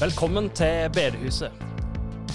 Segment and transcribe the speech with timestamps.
[0.00, 1.52] Velkommen til Bedehuset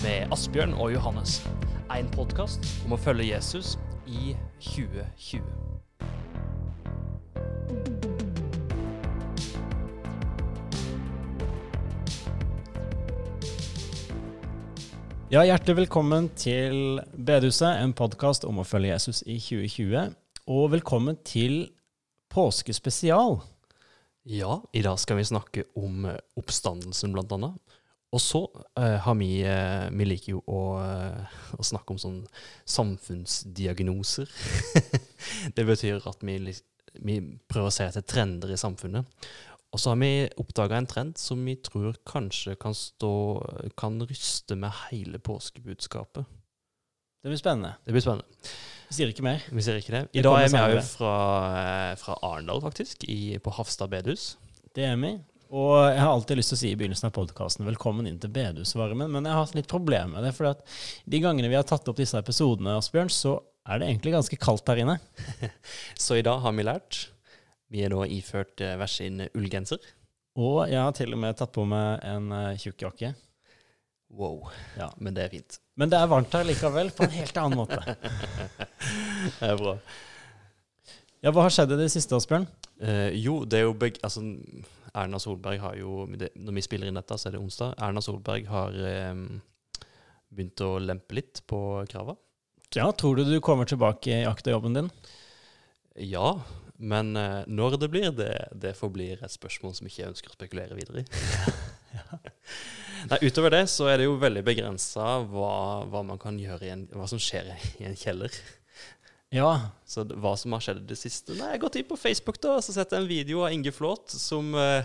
[0.04, 1.50] med Asbjørn og Johannes.
[1.98, 3.76] En podkast om å følge Jesus
[4.08, 4.34] i
[4.64, 5.69] 2020.
[15.30, 20.16] Ja, Hjertelig velkommen til Bedehuset, en podkast om å følge Jesus i 2020.
[20.50, 21.68] Og velkommen til
[22.34, 23.38] påskespesial.
[24.26, 27.78] Ja, i dag skal vi snakke om eh, oppstandelsen, blant annet.
[28.10, 28.42] Og så
[28.74, 32.18] eh, har vi eh, Vi liker jo å, eh, å snakke om sånn
[32.66, 34.34] samfunnsdiagnoser.
[35.60, 36.40] det betyr at vi,
[37.06, 39.30] vi prøver å se etter trender i samfunnet.
[39.70, 43.12] Og så har vi oppdaga en trend som vi tror kanskje kan stå
[43.78, 46.26] Kan ryste med hele påskebudskapet.
[47.20, 47.76] Det blir spennende.
[47.86, 48.48] Det blir spennende.
[48.90, 49.44] Vi sier ikke mer.
[49.52, 50.06] Vi sier ikke det.
[50.08, 51.16] Det I dag er vi òg fra,
[51.60, 54.38] eh, fra Arendal, faktisk, i, på Hafstad bedehus.
[54.74, 55.12] Det er vi.
[55.50, 58.32] Og jeg har alltid lyst til å si i begynnelsen av podkasten velkommen inn til
[58.34, 60.34] bedehusvarmen, men jeg har hatt litt problemer med det.
[60.38, 60.54] For
[61.10, 63.36] de gangene vi har tatt opp disse episodene, Asbjørn, så
[63.68, 65.00] er det egentlig ganske kaldt her inne.
[66.00, 67.02] Så i dag har vi lært.
[67.70, 69.82] Vi er da iført eh, hver sin ullgenser.
[70.40, 73.14] Og jeg har til og med tatt på meg en uh, tjukk jakke.
[74.10, 74.50] Wow.
[74.78, 74.90] Ja.
[74.98, 75.60] Men det er fint.
[75.78, 77.80] Men det er varmt her likevel, på en helt annen måte.
[79.40, 79.76] Det er bra.
[81.20, 82.48] Ja, Hva har skjedd i det siste, Asbjørn?
[82.80, 84.24] Eh, jo, det er jo begge, altså,
[84.96, 87.76] Erna Solberg har jo det, Når vi spiller inn dette, så er det onsdag.
[87.86, 89.22] Erna Solberg har eh,
[90.32, 91.60] begynt å lempe litt på
[91.92, 92.16] krava.
[92.76, 94.90] Ja, Tror du du kommer tilbake i akterjobben din?
[96.00, 96.40] Ja,
[96.80, 100.38] men uh, når det blir, det, det forblir et spørsmål som ikke jeg ønsker å
[100.38, 101.08] spekulere videre i.
[103.10, 105.52] Nei, Utover det så er det jo veldig begrensa hva,
[105.92, 108.32] hva man kan gjøre i en, hva som skjer i en kjeller.
[109.36, 109.52] Ja.
[109.86, 112.40] Så hva som har skjedd i det siste Nei, Jeg har gått inn på Facebook
[112.42, 114.84] da, og så sett en video av Inge Flåt som, uh,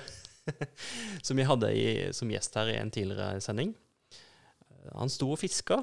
[1.27, 1.87] som jeg hadde i,
[2.17, 3.75] som gjest her i en tidligere sending.
[4.93, 5.81] Han sto og fiska.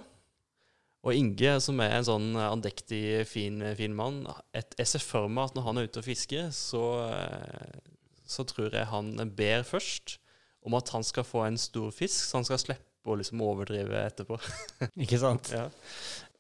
[1.02, 4.22] Og Inge, som er en sånn andektig, fin, fin mann
[4.54, 7.80] et, Jeg ser for meg at når han er ute og fisker, så, eh,
[8.22, 10.20] så tror jeg han ber først
[10.62, 13.98] om at han skal få en stor fisk, så han skal slippe å liksom overdrive
[13.98, 14.38] etterpå.
[15.04, 15.50] Ikke sant?
[15.56, 15.72] Ja.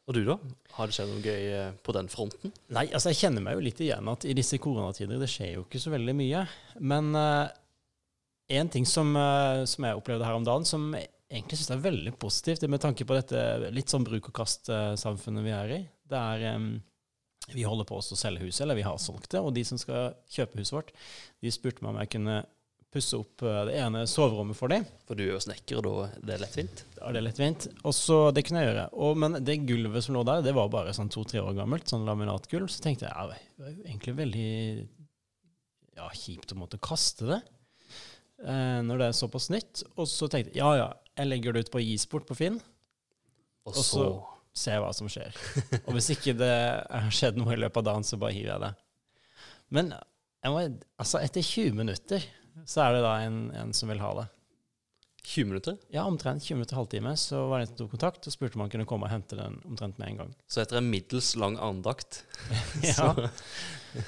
[0.05, 0.35] Og du, da?
[0.75, 2.53] Har det skjedd noe gøy eh, på den fronten?
[2.75, 5.65] Nei, altså jeg kjenner meg jo litt igjen at i disse koronatider det skjer jo
[5.65, 6.45] ikke så veldig mye.
[6.85, 7.09] Men
[8.51, 11.83] én ting som, uh, som jeg opplevde her om dagen, som jeg egentlig syns er
[11.83, 15.81] veldig positivt, det med tanke på dette litt sånn bruk og kast-samfunnet vi er i.
[16.11, 16.71] Det er um,
[17.51, 20.13] Vi holder på å selge huset, eller vi har solgt det, og de som skal
[20.29, 20.91] kjøpe huset vårt,
[21.41, 22.41] de spurte meg om jeg kunne
[22.91, 24.85] pusse opp eh, det ene soverommet for dem.
[25.07, 26.83] For du er jo snekker, og da det er lettvint.
[26.97, 27.67] Ja, det er lettvint.
[27.87, 28.87] Og så, det kunne jeg gjøre.
[29.05, 32.05] Og, men det gulvet som lå der, det var bare sånn to-tre år gammelt, sånn
[32.07, 32.67] laminatgulv.
[32.71, 34.51] Så tenkte jeg ja, det var jo egentlig veldig
[36.01, 37.39] ja, kjipt å måtte kaste det
[38.43, 39.85] eh, når det er såpass nytt.
[39.95, 42.59] Og så tenkte jeg ja ja, jeg legger det ut på Gisport på Finn,
[43.65, 44.05] Og Og så
[44.57, 45.35] ser jeg hva som skjer.
[45.85, 46.51] Og hvis ikke det
[46.89, 48.71] har skjedd noe i løpet av dagen, så bare hiver jeg det.
[49.71, 49.93] Men
[50.43, 50.63] jeg må,
[50.99, 52.23] altså etter 20 minutter
[52.67, 54.25] så er det da en, en som vil ha det.
[55.23, 55.75] 20 minutter.
[55.93, 58.63] Ja, omtrent 20 minutter, halvtime, så var det en som tok kontakt og spurte om
[58.65, 60.31] han kunne komme og hente den omtrent med en gang.
[60.49, 62.23] Så etter en middels lang andakt
[62.83, 63.13] Ja.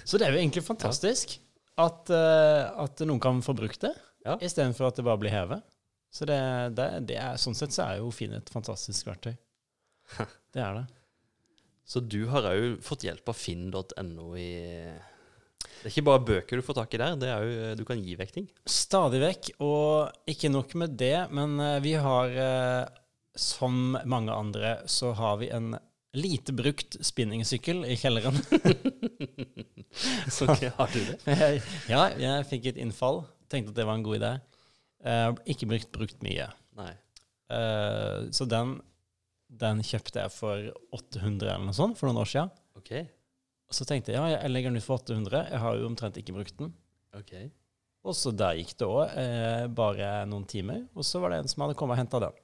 [0.04, 1.38] så, det er jo egentlig fantastisk
[1.80, 3.94] at, uh, at noen kan få brukt det,
[4.26, 4.36] Ja.
[4.42, 5.62] istedenfor at det bare blir hevet.
[6.14, 6.40] Så det,
[6.78, 9.34] det, det er, sånn sett så er jo Finn et fantastisk verktøy.
[10.54, 10.84] Det er det.
[11.90, 16.66] så du har òg fått hjelp av finn.no i Det er ikke bare bøker du
[16.68, 18.46] får tak i der, det er jo, du kan gi vekk ting.
[18.70, 22.86] Stadig vekk, og ikke nok med det, men eh, vi har, eh,
[23.34, 25.74] som mange andre, så har vi en
[26.14, 28.38] lite brukt spinningsykkel i kjelleren.
[30.34, 31.18] Så okay, har du det?
[31.94, 33.24] ja, jeg fikk et innfall.
[33.50, 34.32] Tenkte at det var en god idé.
[35.04, 36.48] Eh, ikke brukt, brukt mye.
[37.54, 38.78] Eh, så den,
[39.64, 42.54] den kjøpte jeg for 800 eller noe sånt for noen år siden.
[42.80, 42.94] Ok.
[43.74, 45.50] Så tenkte jeg ja, jeg legger den ut for 800.
[45.52, 46.74] Jeg har jo omtrent ikke brukt den.
[47.18, 47.36] ok.
[48.04, 50.82] Og så der gikk det òg eh, bare noen timer.
[50.92, 52.42] Og så var det en som hadde kommet og henta den.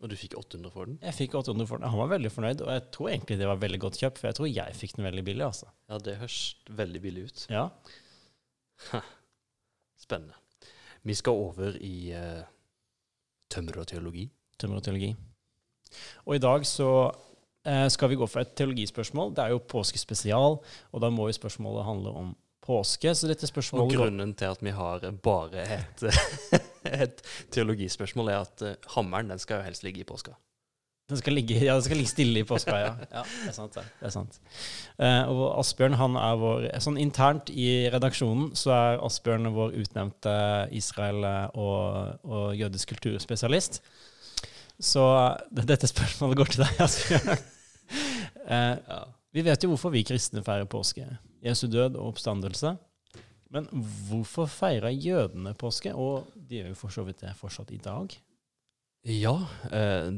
[0.00, 0.98] Og du fikk 800 for den?
[1.04, 1.88] Jeg fikk 800 for den.
[1.92, 4.38] Han var veldig fornøyd, og jeg tror egentlig det var veldig godt kjøpt, for jeg
[4.38, 5.68] tror jeg fikk den veldig billig, altså.
[5.92, 6.38] Ja, det høres
[6.80, 7.42] veldig billig ut.
[7.52, 7.66] Ja.
[10.04, 10.39] Spennende.
[11.06, 12.42] Vi skal over i uh,
[13.50, 14.28] tømmer og teologi.
[14.60, 15.14] Tømmer og teologi.
[16.26, 19.34] Og i dag så uh, skal vi gå for et teologispørsmål.
[19.36, 20.60] Det er jo påskespesial,
[20.92, 22.36] og da må jo spørsmålet handle om
[22.66, 23.14] påske.
[23.14, 26.04] Så dette spørsmålet Og grunnen til at vi har bare et,
[27.04, 30.36] et teologispørsmål, er at uh, hammeren den skal jo helst ligge i påska.
[31.10, 32.90] Den skal ligge, ja, den skal ligge stille i påska, ja.
[33.16, 33.74] ja det er sant.
[33.76, 34.36] Det, er sant.
[35.02, 40.34] Eh, og Asbjørn han er vår Sånn internt i redaksjonen så er Asbjørn vår utnevnte
[40.78, 43.80] Israel- og, og jødisk kulturspesialist.
[44.80, 45.02] Så
[45.52, 47.34] dette spørsmålet går til deg, Asbjørn.
[48.46, 49.00] eh, Ja.
[49.34, 51.04] vi vet jo hvorfor vi kristne feirer påske.
[51.44, 52.76] Jesu død og oppstandelse.
[53.50, 53.66] Men
[54.06, 55.90] hvorfor feirer jødene påske?
[55.94, 58.14] Og de gjør jo for så vidt det fortsatt i dag.
[59.08, 59.32] Ja,
[59.72, 60.10] eh,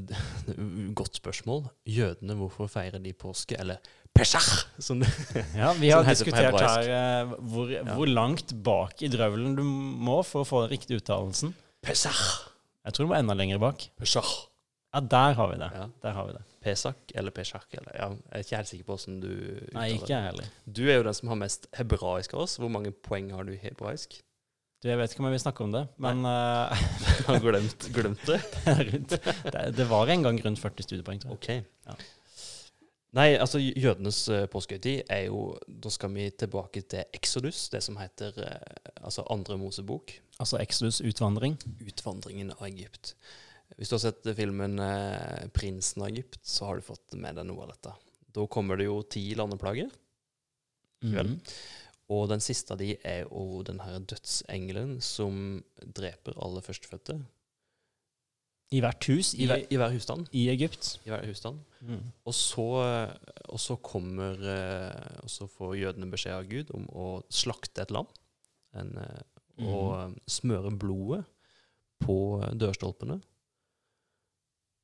[0.99, 1.69] godt spørsmål.
[1.87, 3.55] Jødene, hvorfor feirer de påske?
[3.61, 3.77] Eller
[4.15, 5.11] pesach, som det
[5.61, 10.43] Ja, Vi har diskutert her eh, hvor, hvor langt bak i drøvelen du må for
[10.43, 11.55] å få den riktige uttalelsen.
[11.83, 12.49] Pesach.
[12.83, 13.87] Jeg tror du må enda lenger bak.
[13.99, 14.49] Pesach.
[14.93, 15.71] Ja, der har vi det.
[15.73, 15.87] Ja.
[16.03, 16.43] Der har vi det.
[16.63, 17.65] Pesach eller pesach.
[17.73, 20.51] Eller, ja, jeg er ikke helt sikker på hvordan du uttaler Nei, ikke jeg heller.
[20.67, 22.59] Du er jo den som har mest hebraisk av oss.
[22.61, 24.19] Hvor mange poeng har du i hebraisk?
[24.83, 26.81] Du, jeg vet ikke om jeg vil snakke om det, men uh,
[27.29, 28.41] Har glemt, glemt det?
[28.89, 31.39] rundt, det, det var en gang rundt 40 studiepoeng, tror jeg.
[31.39, 31.87] Ok.
[31.87, 31.95] Ja.
[33.13, 38.01] Nei, altså jødenes uh, påskehøytid er jo Da skal vi tilbake til Exodus, det som
[38.01, 40.17] heter uh, altså andre Mosebok.
[40.43, 41.55] Altså Exodus utvandring.
[41.87, 43.15] Utvandringen av Egypt.
[43.77, 47.47] Hvis du har sett filmen eh, 'Prinsen av Egypt', så har du fått med deg
[47.49, 47.95] noe av dette.
[48.35, 49.89] Da kommer det jo ti landeplager.
[51.03, 51.33] Vel.
[52.13, 55.63] Og den siste av de er jo den her dødsengelen som
[55.97, 57.17] dreper alle førstefødte.
[58.73, 60.27] I hvert hus I, i, hver- i hver husstand.
[60.33, 60.95] i Egypt.
[61.07, 61.59] I hver husstand.
[61.85, 62.01] Mm.
[62.25, 62.65] Og så,
[63.53, 67.93] og så kommer eh, Og så får jødene beskjed av Gud om å slakte et
[67.95, 68.09] lam.
[68.75, 69.23] En, eh,
[69.59, 70.17] og Mhm.
[70.17, 71.25] eh, smøre blodet
[72.01, 72.17] på
[72.59, 73.21] dørstolpene.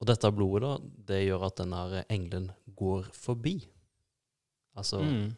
[0.01, 0.75] Og dette blodet, da,
[1.09, 3.57] det gjør at denne engelen går forbi.
[4.77, 5.33] Altså Mhm.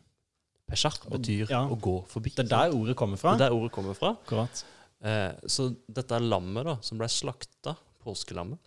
[0.70, 1.64] Pesach betyr Ja.
[1.66, 2.30] å gå forbi.
[2.36, 3.34] Det er der ordet kommer fra.
[3.36, 4.12] Det er der ordet kommer fra.
[4.16, 4.62] Akkurat.
[5.02, 8.58] Eh, så dette er lammet da, som ble slakta, påskelammet,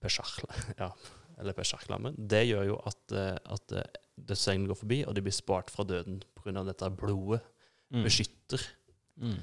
[0.00, 0.38] Pesach,
[0.80, 0.90] ja,
[1.38, 3.84] eller Pesach-lammet, det gjør jo at, eh, at eh,
[4.20, 6.64] dødsengelen går forbi, og de blir spart fra døden pga.
[6.64, 7.40] dette blodet
[7.92, 8.04] Mm.
[8.04, 8.62] beskytter.
[9.20, 9.38] Mm.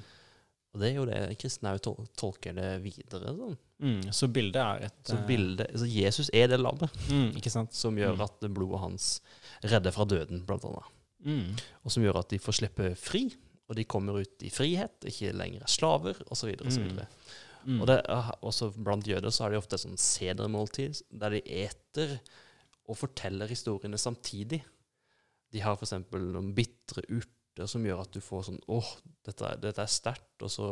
[0.74, 3.34] Og det er jo det kristne òg tolker det videre.
[3.36, 3.58] Sånn.
[3.84, 4.04] Mm.
[4.16, 8.16] Så bildet er et Så eh, bildet, så Jesus er det lammet mm, som gjør
[8.16, 8.22] Mm.
[8.24, 9.22] at blodet hans
[9.64, 10.88] redder fra døden, blant annet.
[11.26, 11.56] Mm.
[11.84, 13.26] Og som gjør at de får slippe fri,
[13.68, 16.54] og de kommer ut i frihet, ikke lenger er slaver, osv.
[16.64, 17.02] Mm.
[17.68, 17.82] Mm.
[17.82, 21.42] Og det er også blant jøder så har de ofte et sånn sedermåltid der de
[21.66, 22.14] eter
[22.88, 24.62] og forteller historiene samtidig.
[25.52, 25.98] De har f.eks.
[26.14, 28.88] noen bitre urter som gjør at du får sånn åh,
[29.28, 30.70] dette, dette er sterkt, og, så,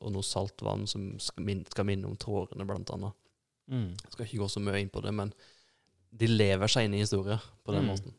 [0.00, 3.12] og noe saltvann som skal minne, skal minne om tårene, blant annet.
[3.68, 3.90] Mm.
[3.92, 5.32] Jeg skal ikke gå så mye inn på det, men
[6.14, 7.90] de lever seg inn i historien på den Mm.
[7.92, 8.16] måten.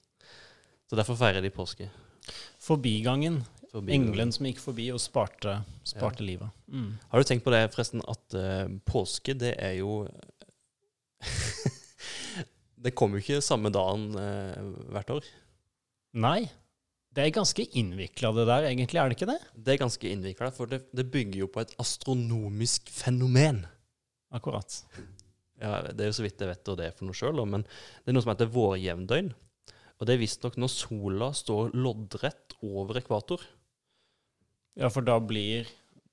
[0.90, 1.88] Så derfor feirer de påske.
[2.62, 3.42] Forbigangen.
[3.72, 6.48] Forbi- Engelen som gikk forbi og sparte, sparte livet.
[6.72, 6.94] Mm.
[7.12, 10.06] Har du tenkt på det, forresten, at uh, påske, det er jo
[12.86, 15.28] Det kommer jo ikke samme dagen uh, hvert år.
[16.22, 16.46] Nei.
[17.16, 19.38] Det er ganske innvikla, det der, egentlig, er det ikke det?
[19.56, 23.62] Det er ganske innvikla, for det, det bygger jo på et astronomisk fenomen.
[24.36, 24.82] Akkurat.
[25.62, 27.64] Ja, Det er jo så vidt jeg vet hva det er for noe sjøl, men
[27.64, 29.32] det er noe som heter vårjevndøgn.
[30.00, 33.44] Og det er visstnok når sola står loddrett over ekvator.
[34.76, 35.70] Ja, for da blir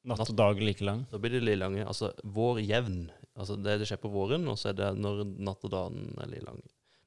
[0.06, 1.02] natt og dag like lang.
[1.10, 1.82] Da blir det like lange.
[1.86, 3.08] Altså vårjevn.
[3.38, 6.30] Altså det, det skjer på våren, og så er det når natt og dagen er
[6.30, 6.62] like lang.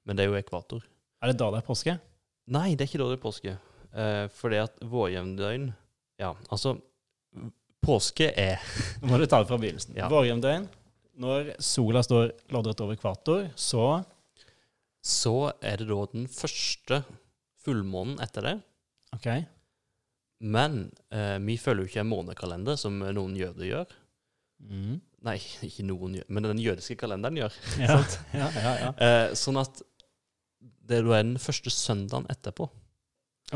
[0.06, 0.84] Men det er jo ekvator.
[1.24, 1.96] Er det da det er påske?
[2.52, 3.56] Nei, det er ikke da det er påske.
[3.96, 5.70] Eh, fordi at vårjevndøgn
[6.20, 6.74] Ja, altså
[7.86, 8.60] Påske er
[9.00, 9.96] Nå må du ta det fra begynnelsen.
[9.96, 10.10] Ja.
[10.12, 10.66] Vårjevndøgn.
[11.22, 14.02] Når sola står loddrett over ekvator, så
[15.06, 17.04] Så er det da den første
[17.66, 18.56] fullmånen etter det.
[19.16, 19.28] OK.
[20.46, 23.94] Men eh, vi følger jo ikke en månekalender, som noen jøder gjør.
[24.66, 24.98] Mm.
[25.26, 27.60] Nei, ikke noen gjør, men den jødiske kalenderen gjør.
[27.86, 28.00] Ja,
[28.42, 28.94] ja, ja, ja.
[28.98, 29.84] Eh, sånn at
[30.86, 32.68] det er den første søndagen etterpå.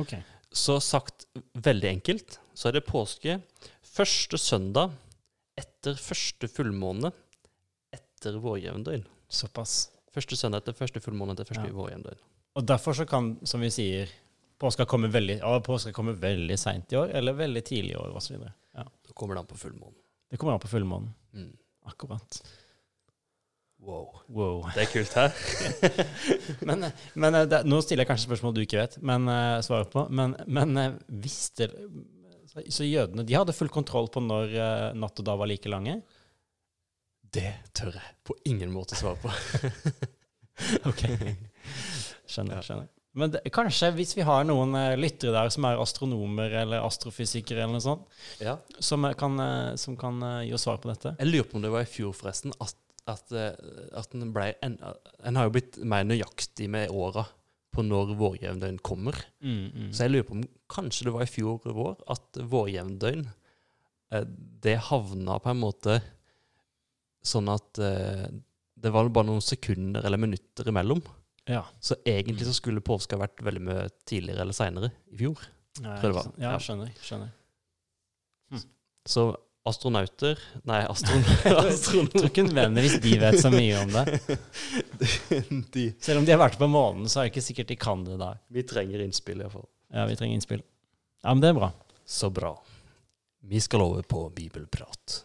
[0.01, 0.15] OK.
[0.49, 1.27] Så sagt
[1.61, 3.37] veldig enkelt, så er det påske
[3.85, 4.95] første søndag
[5.59, 7.11] etter første fullmåne
[7.93, 9.05] etter vårjevndøgn.
[9.29, 9.89] Såpass.
[10.15, 11.75] Første søndag etter første fullmåne etter første Ja.
[11.75, 12.21] vårjevndøgn.
[12.57, 14.09] Og derfor så kan, som vi sier,
[14.59, 18.41] påska komme veldig, ja, påska veldig seint i år, eller veldig tidlig i år, osv.
[18.75, 18.83] Ja.
[18.83, 19.95] Da kommer det an på fullmånen.
[20.29, 21.13] Det kommer an på fullmånen.
[21.33, 21.53] Mm.
[21.85, 22.41] Akkurat.
[23.79, 24.09] Wow.
[24.27, 24.65] Wow.
[24.75, 25.29] Det er kult, hæ?
[26.67, 29.87] Men, men eh, det, nå stiller jeg kanskje spørsmål du ikke vet, men uh, svarer
[29.87, 30.03] på.
[30.11, 31.69] Men, men uh, visste
[32.49, 35.71] så, så jødene de hadde full kontroll på når uh, natt og dag var like
[35.71, 36.01] lange?
[37.33, 39.33] Det tør jeg på ingen måte svare på.
[40.89, 41.05] Ok.
[42.27, 42.59] Skjønner.
[42.65, 42.87] Skjønner.
[43.17, 47.63] Men det, kanskje hvis vi har noen eh, lyttere der som er astronomer eller astrofysikere
[47.63, 48.03] eller noe sånt,
[48.43, 48.57] Ja.
[48.83, 51.15] som eh, kan, eh, som kan gi oss svar på dette?
[51.17, 52.75] Jeg lurer på om det var i fjor, forresten, at,
[53.09, 53.33] at,
[53.97, 54.77] at en ble en,
[55.25, 57.25] en har jo blitt mer nøyaktig med åra
[57.73, 59.17] på når vårjevndøgn kommer.
[59.41, 59.89] Mm, mm.
[59.95, 63.27] Så jeg lurer på om kanskje det var i fjor vår at vårjevndøgn
[64.59, 65.99] Det havna på en måte
[67.25, 68.27] sånn at eh,
[68.79, 71.01] det var bare noen sekunder eller minutter imellom.
[71.49, 71.63] Ja.
[71.81, 75.41] Så egentlig så skulle påska vært veldig mye tidligere eller seinere i fjor.
[75.79, 76.31] Tror det var.
[76.37, 76.57] ja, Ja.
[76.59, 77.29] skjønner.
[78.51, 78.63] Hm.
[79.09, 79.23] Så
[79.69, 84.05] astronauter Nei, astron Jeg tror astronauter ikke nødvendigvis de vet så mye om det.
[85.75, 88.03] de, Selv om de har vært på månen, så er det ikke sikkert de kan
[88.07, 88.39] det der.
[88.53, 89.67] Vi trenger innspill, iallfall.
[89.93, 90.63] Ja, vi trenger innspill.
[91.23, 91.71] Ja, men det er bra.
[92.09, 92.53] Så bra.
[93.49, 95.19] Vi skal over på bibelprat.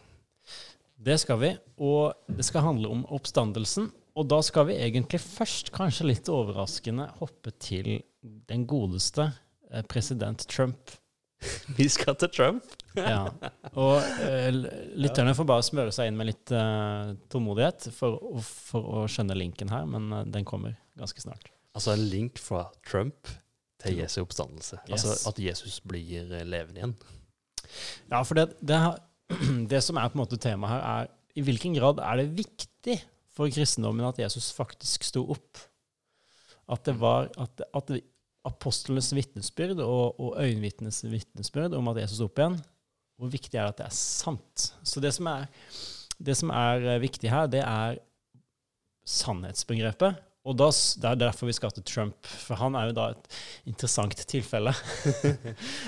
[1.05, 1.51] Det skal vi,
[1.85, 3.91] og det skal handle om oppstandelsen.
[4.15, 7.99] Og da skal vi egentlig først, kanskje litt overraskende, hoppe til
[8.49, 9.27] den godeste
[9.69, 10.95] eh, president Trump.
[11.77, 12.75] Vi skal til Trump.
[12.95, 13.27] Ja.
[13.75, 14.49] Og uh,
[14.95, 19.69] lytterne får bare smøre seg inn med litt uh, tålmodighet for, for å skjønne linken
[19.69, 21.51] her, men uh, den kommer ganske snart.
[21.75, 23.29] Altså en link fra Trump
[23.83, 24.79] til Jesu oppstandelse.
[24.87, 25.03] Yes.
[25.03, 26.95] Altså at Jesus blir levende igjen.
[28.09, 28.79] Ja, for det, det,
[29.71, 32.99] det som er på en måte temaet her, er i hvilken grad er det viktig
[33.35, 35.63] for kristendommen at Jesus faktisk sto opp?
[36.71, 37.91] At det var at, at
[38.45, 42.57] apostlenes vitnesbyrd og, og øyenvitnenes vitnesbyrd om at Jesus sto opp igjen,
[43.19, 44.67] hvor viktig er det at det er sant?
[44.83, 45.47] Så det som er,
[46.19, 47.99] det som er eh, viktig her, det er
[49.05, 50.17] sannhetsbegrepet.
[50.45, 53.29] Og da, det er derfor vi skal til Trump, for han er jo da et
[53.71, 54.73] interessant tilfelle.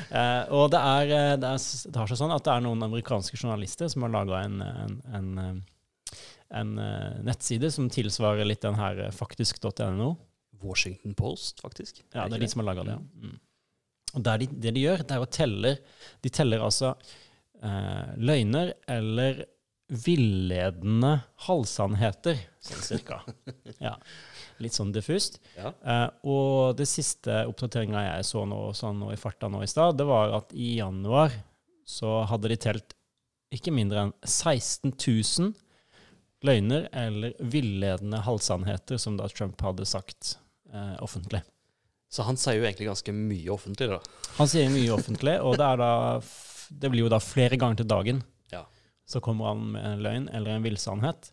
[0.07, 2.85] Eh, og det er, eh, det, er, det har seg sånn at det er noen
[2.85, 6.13] amerikanske journalister som har laga en, en, en, eh,
[6.61, 10.13] en eh, nettside som tilsvarer litt den her faktisk.no.
[10.63, 11.99] Washington Post, faktisk.
[12.15, 12.95] Ja, det er de som har laga det.
[12.95, 13.27] ja.
[13.27, 13.35] Mm.
[14.15, 15.73] Og de, det de gjør, det er å telle
[16.23, 19.43] De teller altså eh, løgner eller
[19.87, 21.13] villedende
[21.47, 23.21] halvsannheter, sånn cirka.
[23.83, 23.93] Ja.
[24.57, 25.37] Litt sånn diffust.
[25.53, 25.69] Ja.
[25.85, 29.99] Eh, og det siste oppdateringa jeg så nå, sånn nå i farta nå i stad,
[29.99, 31.35] det var at i januar
[31.87, 32.95] så hadde de telt
[33.53, 35.53] ikke mindre enn 16 000
[36.47, 40.35] løgner eller villedende halvsannheter som da Trump hadde sagt
[40.73, 41.43] eh, offentlig.
[42.09, 44.01] Så han sier jo egentlig ganske mye offentlig, da.
[44.37, 45.91] Han sier mye offentlig, og det, da,
[46.81, 48.21] det blir jo da flere ganger til dagen.
[49.07, 51.31] Så kommer han med en løgn eller en villsannhet.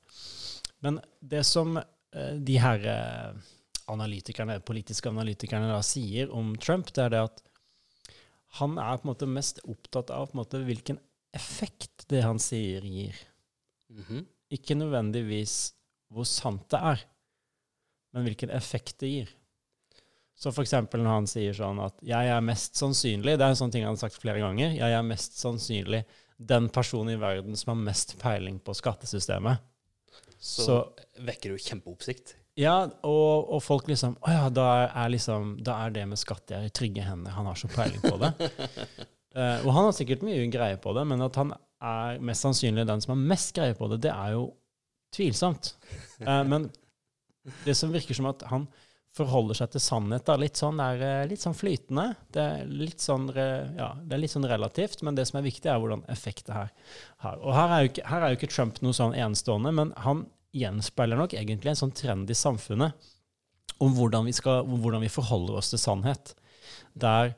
[0.84, 3.50] Men det som eh, de her eh,
[3.90, 7.42] analytikerne, politiske analytikerne da sier om Trump, det er det at
[8.60, 11.00] han er på en måte mest opptatt av på en måte hvilken
[11.34, 13.16] effekt det han sier, gir.
[13.90, 14.26] Mhm.
[14.54, 15.72] Ikke nødvendigvis
[16.14, 17.00] hvor sant det er,
[18.14, 19.32] men hvilken effekt det gir.
[20.38, 23.58] Så for eksempel når han sier sånn at 'jeg er mest sannsynlig', det er en
[23.58, 26.04] sånn ting han har sagt flere ganger, 'jeg er mest sannsynlig
[26.36, 29.62] den personen i verden som har mest peiling på skattesystemet'.
[30.38, 30.78] Så, Så
[31.24, 32.34] vekker det jo kjempeoppsikt.
[32.56, 36.18] ja, og, og folk liksom 'Å ja, da er, er liksom, da er det med
[36.18, 37.30] skatt i trygge hender'.
[37.34, 38.32] Han har så peiling på det.
[39.36, 42.86] uh, og han har sikkert mye greie på det, men at han er mest sannsynlig
[42.86, 44.52] den som har mest greie på det, det er jo
[45.14, 45.74] tvilsomt.
[46.20, 46.70] Uh, men
[47.64, 48.68] det som virker som at han
[49.14, 52.06] forholder seg til sannhet, da, litt sånn, er eh, litt sånn flytende.
[52.34, 55.70] Det er litt sånn, ja, det er litt sånn relativt, men det som er viktig,
[55.70, 56.72] er hvordan effekt det her
[57.26, 57.38] har.
[57.38, 60.26] Og her er, jo ikke, her er jo ikke Trump noe sånn enestående, men han
[60.54, 63.10] gjenspeiler nok egentlig en sånn trend i samfunnet
[63.82, 66.34] om hvordan vi, skal, om hvordan vi forholder oss til sannhet.
[66.94, 67.34] Der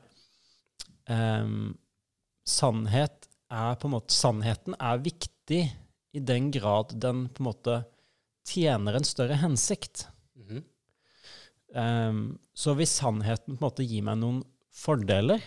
[1.09, 1.73] um,
[2.47, 5.61] sannhet er på en måte Sannheten er viktig
[6.17, 7.79] i den grad den på en måte
[8.47, 10.07] tjener en større hensikt.
[11.75, 14.41] Ehm, så hvis sannheten på en måte gir meg noen
[14.73, 15.43] fordeler,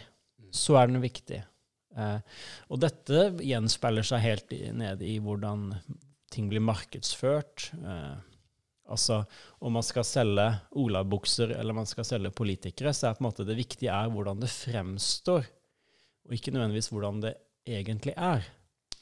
[0.55, 1.45] så er den viktig.
[1.91, 2.23] Uh,
[2.71, 5.73] og dette gjenspeiler seg helt i, ned i hvordan
[6.31, 7.71] ting blir markedsført.
[7.83, 8.19] Uh,
[8.91, 9.21] altså
[9.59, 10.47] om man skal selge
[10.79, 14.43] olabukser eller man skal selge politikere, så er på en måte det viktige er hvordan
[14.43, 15.47] det fremstår,
[16.27, 17.35] og ikke nødvendigvis hvordan det
[17.67, 18.47] egentlig er.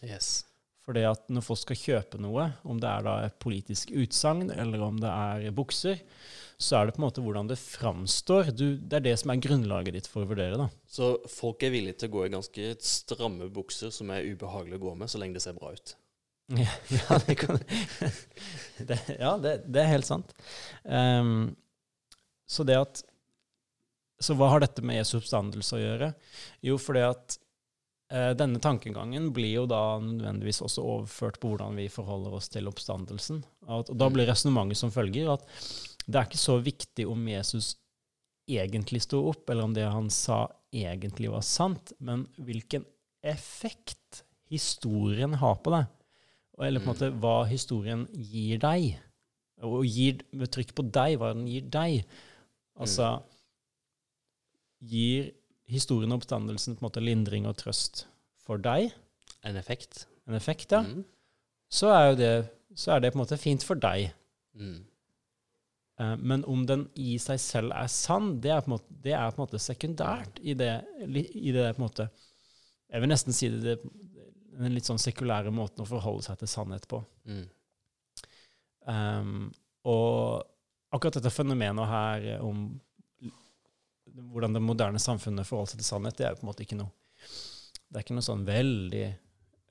[0.05, 0.47] Yes.
[0.89, 4.81] Fordi at når folk skal kjøpe noe, om det er da et politisk utsagn eller
[4.87, 6.01] om det er bukser,
[6.59, 8.49] så er det på en måte hvordan det framstår.
[8.57, 10.57] Du, det er det som er grunnlaget ditt for å vurdere.
[10.57, 10.71] da.
[10.89, 14.87] Så folk er villige til å gå i ganske stramme bukser som er ubehagelige å
[14.89, 15.93] gå med, så lenge det ser bra ut.
[16.57, 17.61] Ja, ja, det, kan,
[18.89, 20.33] det, ja det, det er helt sant.
[20.89, 21.53] Um,
[22.49, 23.05] så det at
[24.25, 26.09] Så hva har dette med Jesu oppstandelse å gjøre?
[26.65, 27.37] Jo, fordi at
[28.09, 33.43] denne tankegangen blir jo da nødvendigvis også overført på hvordan vi forholder oss til oppstandelsen.
[33.69, 35.45] Og da blir resonnementet som følger at
[36.09, 37.75] det er ikke så viktig om Jesus
[38.49, 42.87] egentlig sto opp, eller om det han sa egentlig var sant, men hvilken
[43.21, 45.89] effekt historien har på deg.
[46.65, 48.97] Eller på en måte hva historien gir deg.
[49.67, 52.07] Og gir, med trykk på deg, hva den gir deg.
[52.79, 53.19] Altså
[54.79, 55.33] Gir
[55.69, 58.07] historien og oppstandelsen på en måte lindring og trøst
[58.45, 58.93] for deg?
[59.47, 60.07] En effekt.
[60.29, 60.83] En effekt, ja.
[60.85, 61.05] Mm.
[61.69, 62.33] Så er jo det,
[62.77, 64.11] så er det på en måte fint for deg.
[64.57, 64.79] Mm.
[66.01, 69.15] Eh, Men om den i seg selv er sann, det er på en måte, det
[69.15, 70.73] er på en måte sekundært i det,
[71.07, 72.09] i det på en måte
[72.89, 73.75] Jeg vil nesten si det,
[74.59, 77.03] den litt sånn sekulære måten å forholde seg til sannhet på.
[77.29, 77.43] Mm.
[78.89, 79.43] Um,
[79.85, 80.47] og
[80.97, 82.63] akkurat dette fenomenet her om
[84.33, 86.79] hvordan det moderne samfunnet forholder seg til sannhet, det er jo på en måte ikke
[86.81, 86.93] noe
[87.89, 89.07] Det er ikke noe sånn veldig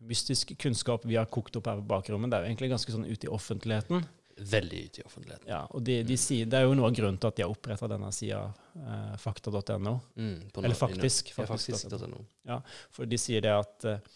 [0.08, 2.29] mystisk kunnskap vi har kokt opp her på bakrommet.
[2.29, 4.06] Det er jo egentlig ganske sånn ute i offentligheten.
[4.38, 5.48] Veldig ute i offentligheten.
[5.50, 7.53] Ja, og de, de sier, Det er jo noe av grunnen til at de har
[7.53, 8.44] oppretta denne sida,
[8.77, 9.96] eh, fakta.no.
[10.15, 11.01] Mm, Eller faktisk.
[11.01, 12.13] faktisk, Ja, faktisk, faktisk.
[12.46, 12.60] .no.
[12.94, 14.12] For de sier det at eh,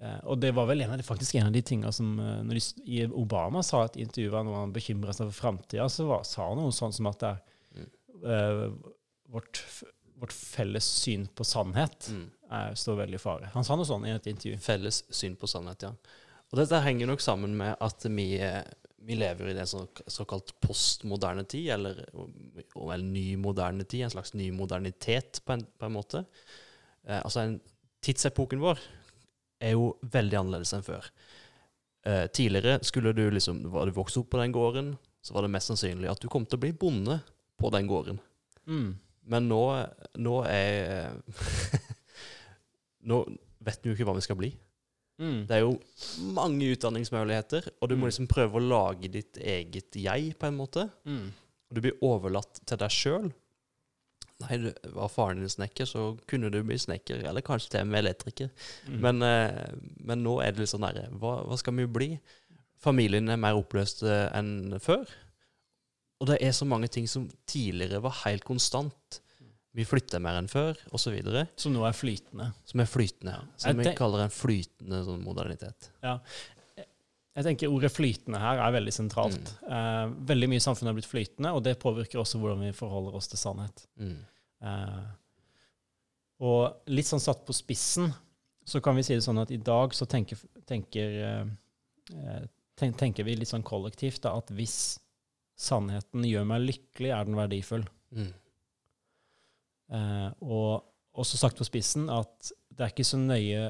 [0.00, 2.40] eh, Og det var vel en av de, faktisk en av de tinga som eh,
[2.48, 6.48] når de, Obama sa et intervju når han bekymra seg for framtida, så var, sa
[6.48, 8.68] han noe sånn som at det er eh,
[9.34, 9.60] vårt,
[10.22, 12.28] vårt felles syn på sannhet Mm.
[12.54, 13.50] er, står veldig i fare.
[13.54, 14.58] Han sa noe sånn i et intervju.
[14.62, 15.92] Felles syn på sannhet, ja.
[16.52, 18.62] Og dette henger nok sammen med at vi, eh,
[19.04, 24.34] vi lever i det sånn, såkalt postmoderne tid, eller, eller ny moderne tid, en slags
[24.38, 26.24] ny modernitet på en, på en måte.
[27.08, 27.56] Eh, altså en,
[28.04, 28.78] tidsepoken vår
[29.64, 31.10] er jo veldig annerledes enn før.
[32.06, 35.54] Eh, tidligere skulle du liksom, var du vokst opp på den gården, så var det
[35.56, 37.18] mest sannsynlig at du kom til å bli bonde
[37.58, 38.20] på den gården.
[38.68, 38.90] Mm.
[39.26, 39.60] Men nå,
[40.20, 41.14] nå er
[43.08, 43.20] Nå
[43.64, 44.50] vet vi jo ikke hva vi skal bli.
[45.20, 45.44] Mm.
[45.46, 45.74] Det er jo
[46.34, 48.10] mange utdanningsmuligheter, og du må Mm.
[48.10, 50.88] liksom prøve å lage ditt eget jeg, på en måte.
[51.06, 51.28] Mm.
[51.70, 53.28] Og du blir overlatt til deg sjøl.
[54.42, 57.92] Nei, du, var faren din snekker, så kunne du bli snekker, eller kanskje til og
[57.92, 58.50] med elektriker.
[58.88, 58.98] Mm.
[59.00, 62.10] Men, eh, men nå er det litt sånn derre hva, hva skal vi bli?
[62.82, 65.06] Familien er mer oppløst enn før.
[66.22, 69.20] Og det er så mange ting som tidligere var helt konstant.
[69.74, 71.16] Vi flytter mer enn før, osv.
[71.58, 72.52] Som nå er flytende.
[72.70, 73.34] Som er flytende.
[73.34, 73.54] Ja.
[73.64, 75.90] Som vi kaller en flytende sånn modernitet.
[77.34, 79.50] Jeg tenker Ordet flytende her er veldig sentralt.
[79.66, 83.18] Eh, veldig mye i samfunnet har blitt flytende, og det påvirker også hvordan vi forholder
[83.18, 83.82] oss til sannhet.
[83.98, 84.20] Mm.
[84.70, 85.00] Eh,
[86.46, 88.12] og litt sånn satt på spissen,
[88.64, 92.46] så kan vi si det sånn at i dag så tenker, tenker, eh, eh,
[92.78, 95.00] ten, tenker vi litt sånn kollektivt da, at hvis
[95.58, 97.84] sannheten gjør meg lykkelig, er den verdifull.
[98.14, 98.32] Mm.
[99.94, 103.68] Eh, og også sagt på spissen at det er ikke så nøye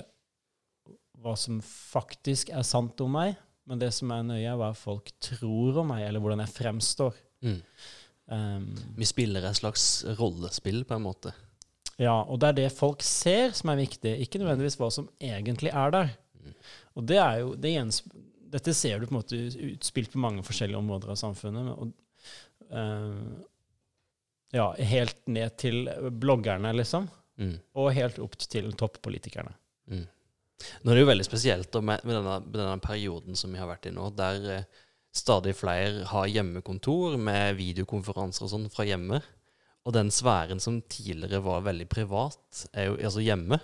[1.24, 3.36] hva som faktisk er sant om meg,
[3.68, 7.16] men det som er nøye, er hva folk tror om meg, eller hvordan jeg fremstår.
[7.44, 7.60] Mm.
[8.28, 8.66] Um,
[8.96, 11.32] Vi spiller et slags rollespill, på en måte.
[12.00, 15.72] ja, og det er det folk ser som er viktig, ikke nødvendigvis hva som egentlig
[15.72, 16.12] er der.
[16.40, 16.54] Mm.
[16.94, 17.72] Og det er jo det
[18.54, 19.40] Dette ser du på en måte
[19.72, 21.72] utspilt på mange forskjellige områder av samfunnet.
[21.74, 21.92] Og,
[22.70, 23.42] uh,
[24.54, 25.88] ja, helt ned til
[26.22, 27.08] bloggerne, liksom.
[27.40, 27.56] Mm.
[27.82, 29.56] Og helt opp til toppolitikerne.
[29.90, 30.04] Mm.
[30.84, 33.68] Nå er det jo veldig spesielt med, med, denne, med denne perioden som vi har
[33.68, 34.68] vært i nå, der eh,
[35.14, 39.20] stadig flere har hjemmekontor med videokonferanser og sånn fra hjemme.
[39.84, 43.58] Og den sfæren som tidligere var veldig privat, er jo altså hjemme.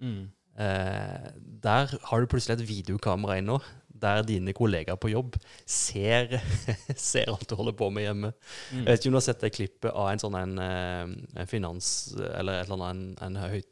[0.00, 0.28] Mm.
[0.60, 1.30] Eh,
[1.64, 3.58] der har du plutselig et videokamera inne,
[4.00, 5.36] der dine kollegaer på jobb
[5.68, 6.38] ser,
[6.96, 8.32] ser alt du holder på med hjemme.
[8.70, 8.84] Mm.
[8.84, 11.50] Jeg vet ikke om du har sett det klippet av en sånn en, eh, en
[11.50, 11.90] finans...
[12.32, 13.68] Eller et eller annet, en, en, høyt,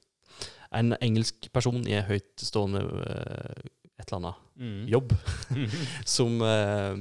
[0.78, 3.66] en engelsk person i en høytstående eh,
[3.98, 4.88] et eller annet Mm.
[4.90, 5.12] jobb,
[6.16, 6.96] som, eh,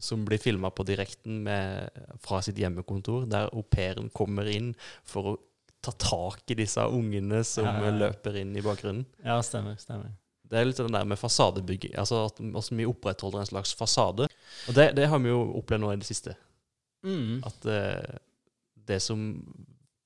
[0.00, 1.90] som blir filma på direkten med,
[2.24, 4.70] fra sitt hjemmekontor, der au pairen kommer inn
[5.04, 5.34] for å
[5.84, 7.98] ta tak i disse ungene som Ja, ja, ja.
[8.06, 9.04] løper inn i bakgrunnen.
[9.26, 9.76] Ja, stemmer.
[9.82, 10.14] stemmer.
[10.52, 14.28] Det er litt den der med fasadebygging, altså at altså, vi opprettholder en slags fasade.
[14.68, 16.34] Og det, det har vi jo opplevd nå i det siste.
[17.08, 17.40] Mm.
[17.48, 18.18] At eh,
[18.92, 19.24] det som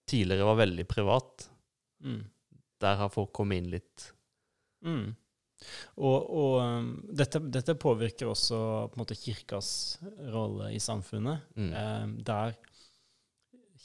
[0.06, 1.50] tidligere var veldig privat,
[2.04, 2.26] Mm.
[2.84, 4.10] der har folk kommet inn litt
[4.84, 5.14] Mm.
[5.96, 8.58] Og, og um, dette, dette påvirker også
[8.90, 9.70] på en måte kirkas
[10.34, 11.70] rolle i samfunnet, mm.
[11.72, 12.52] eh, der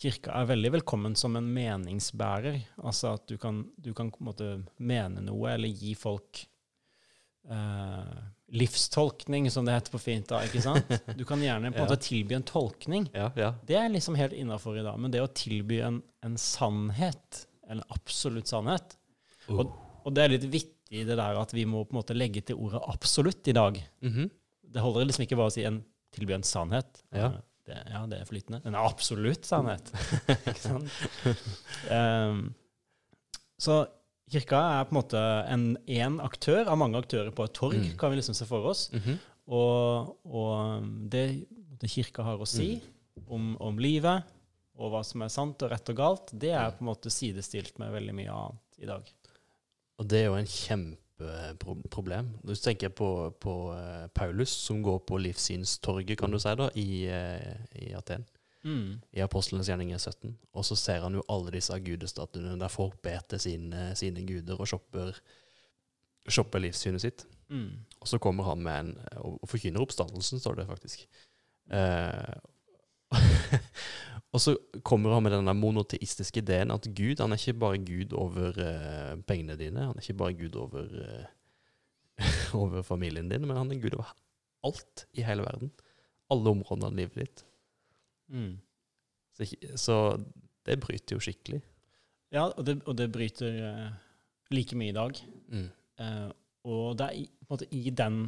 [0.02, 2.58] kirka er veldig velkommen som en meningsbærer.
[2.82, 4.48] Altså at du kan, du kan på en måte
[4.82, 6.42] mene noe, eller gi folk
[7.50, 10.90] eh, livstolkning, som det heter på fint da, ikke sant?
[11.20, 11.88] Du kan gjerne på en Ja.
[11.88, 13.08] måte tilby en tolkning.
[13.16, 13.54] Ja, ja.
[13.68, 14.98] Det er liksom helt innafor i dag.
[15.00, 18.98] Men det å tilby en, en sannhet, en absolutt sannhet
[19.50, 19.64] uh.
[20.02, 22.58] Og det er litt vittig det der at vi må på en måte legge til
[22.60, 23.78] ordet absolutt i dag.
[24.02, 24.30] Mhm.
[24.72, 25.82] Det holder liksom ikke bare å si en,
[26.16, 27.02] tilby en sannhet.
[27.14, 27.28] Ja.
[27.68, 28.62] Det, ja, det er flytende.
[28.66, 29.92] En absolutt sannhet.
[30.50, 30.88] ikke sant?
[31.92, 32.54] Um,
[33.62, 33.84] så
[34.32, 35.22] kirka er på en måte
[35.52, 37.98] en én aktør av mange aktører på et torg, Mm.
[38.00, 38.88] kan vi liksom se for oss.
[38.96, 39.20] Mhm.
[39.52, 41.26] Og, og det,
[41.82, 43.24] det kirka har å si Mm.
[43.36, 44.24] om, om livet,
[44.80, 47.78] og hva som er sant og rett og galt, det er på en måte sidestilt
[47.78, 49.10] med veldig mye annet i dag.
[50.00, 50.48] Og det er jo en
[51.22, 52.30] kjempeproblem.
[52.44, 53.10] Hvis du tenker på,
[53.42, 58.26] på uh, Paulus, som går på livssynstorget, kan du si, da, i, uh, i Aten.
[58.64, 59.02] Mm.
[59.12, 60.36] I Apostlenes gjerninger 17.
[60.54, 64.62] Og så ser han jo alle disse gudestatuene der folk ber til sine, sine guder
[64.62, 65.18] og shopper,
[66.30, 67.26] shopper livssynet sitt.
[67.50, 67.82] Mm.
[68.02, 71.08] Og så kommer han med en og og forkynner oppstandelsen, står det faktisk.
[71.74, 72.34] Eh,
[74.32, 74.54] og så
[74.88, 79.16] kommer han med denne monoteistiske ideen at Gud han er ikke bare Gud over uh,
[79.28, 82.22] pengene dine, han er ikke bare Gud over, uh,
[82.62, 84.14] over familien din, men han er Gud over
[84.68, 85.74] alt i hele verden.
[86.32, 87.44] Alle områdene av livet ditt.
[88.32, 88.54] Mm.
[89.36, 89.98] Så, så
[90.68, 91.60] det bryter jo skikkelig.
[92.32, 93.90] Ja, og det, og det bryter uh,
[94.54, 95.24] like mye i dag.
[95.52, 95.70] Mm.
[96.72, 98.22] Og det er i, på en måte i den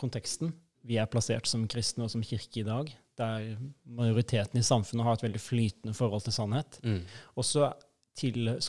[0.00, 0.50] konteksten
[0.84, 5.16] vi er plassert som kristne og som kirke i dag, der majoriteten i samfunnet har
[5.16, 6.78] et veldig flytende forhold til sannhet.
[6.84, 7.02] Mm.
[7.38, 7.70] Og så,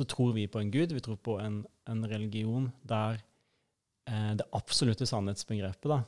[0.08, 3.20] tror vi på en gud, vi tror på en, en religion der
[4.08, 6.02] eh, det absolutte sannhetsbegrepet da,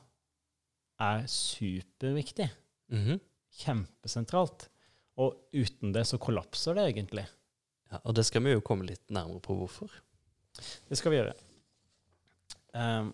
[1.03, 2.49] er superviktig.
[2.93, 3.19] Mhm.
[3.57, 4.67] Kjempesentralt.
[5.17, 7.25] Og uten det så kollapser det egentlig.
[7.89, 9.91] Ja, og det skal vi jo komme litt nærmere på hvorfor.
[10.89, 11.33] Det skal vi gjøre.
[12.77, 13.13] Um,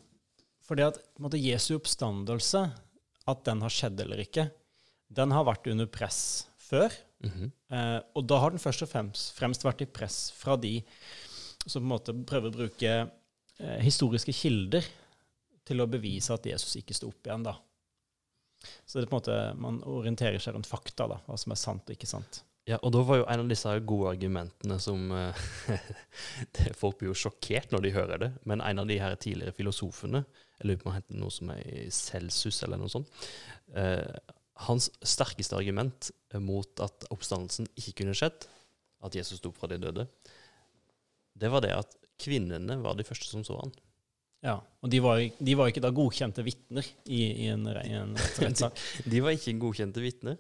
[0.74, 2.64] fordi at måte, Jesu oppstandelse,
[3.30, 4.48] at den har skjedd eller ikke,
[5.14, 6.94] den har vært under press før.
[7.24, 7.52] Mhm.
[7.70, 10.80] Eh, og da har den først og fremst, fremst vært i press fra de
[11.64, 14.84] som på en måte prøver å bruke eh, historiske kilder
[15.64, 17.46] til å bevise at Jesus ikke sto opp igjen.
[17.46, 17.54] da.
[18.84, 21.62] Så det er på en måte, man orienterer seg rundt fakta, da, hva som er
[21.62, 22.42] sant og ikke sant.
[22.70, 25.42] Ja, og da var jo en av disse gode argumentene som eh,
[26.80, 30.24] Folk blir jo sjokkert når de hører det, men en av de her tidligere filosofene,
[30.62, 33.12] jeg lurer på om han heter noe som er i Celsus eller noe sånt,
[33.76, 34.16] eh,
[34.64, 38.48] hans sterkeste argument mot at oppstandelsen ikke kunne skjedd,
[39.04, 40.08] at Jesus sto fra de døde,
[41.36, 43.74] det var det at kvinnene var de første som så han.
[44.44, 48.16] Ja, Og de var, de var ikke da godkjente vitner i, i en, i en
[48.44, 48.80] rettssak.
[49.08, 50.40] De var ikke godkjente vitner.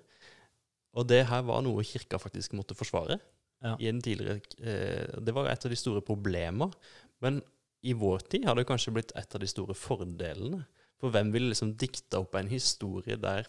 [0.93, 3.17] Og det her var noe kirka faktisk måtte forsvare.
[3.63, 3.73] Ja.
[3.79, 6.71] I en tidligere, eh, det var et av de store problemene.
[7.23, 7.41] Men
[7.84, 10.63] i vår tid har det kanskje blitt et av de store fordelene.
[11.01, 13.47] For hvem ville liksom dikta opp en historie der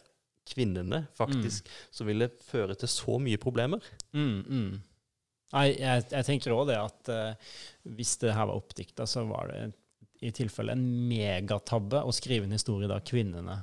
[0.49, 3.85] kvinnene faktisk som ville føre til så mye problemer?
[4.13, 4.73] Mm, mm.
[5.55, 7.53] Nei, jeg, jeg tenker òg det at uh,
[7.95, 9.61] hvis det her var oppdikta, så var det
[10.25, 13.59] i tilfelle en megatabbe å skrive en historie da kvinnene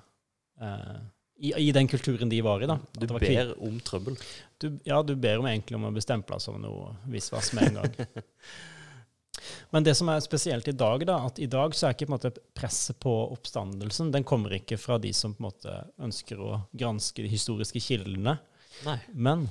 [0.61, 0.97] eh,
[1.41, 2.77] i, I den kulturen de var i, da.
[2.93, 4.17] Du ber om trøbbel.
[4.61, 7.81] du, ja, du ber om egentlig om å bli stempla som noe visvas med en
[7.81, 7.95] gang.
[9.73, 12.11] Men det som er spesielt i dag, da, at i dag så er ikke på
[12.11, 16.41] en måte presset på oppstandelsen Den kommer ikke fra de som på en måte ønsker
[16.43, 18.37] å granske de historiske kildene.
[18.85, 18.97] Nei.
[19.13, 19.47] Men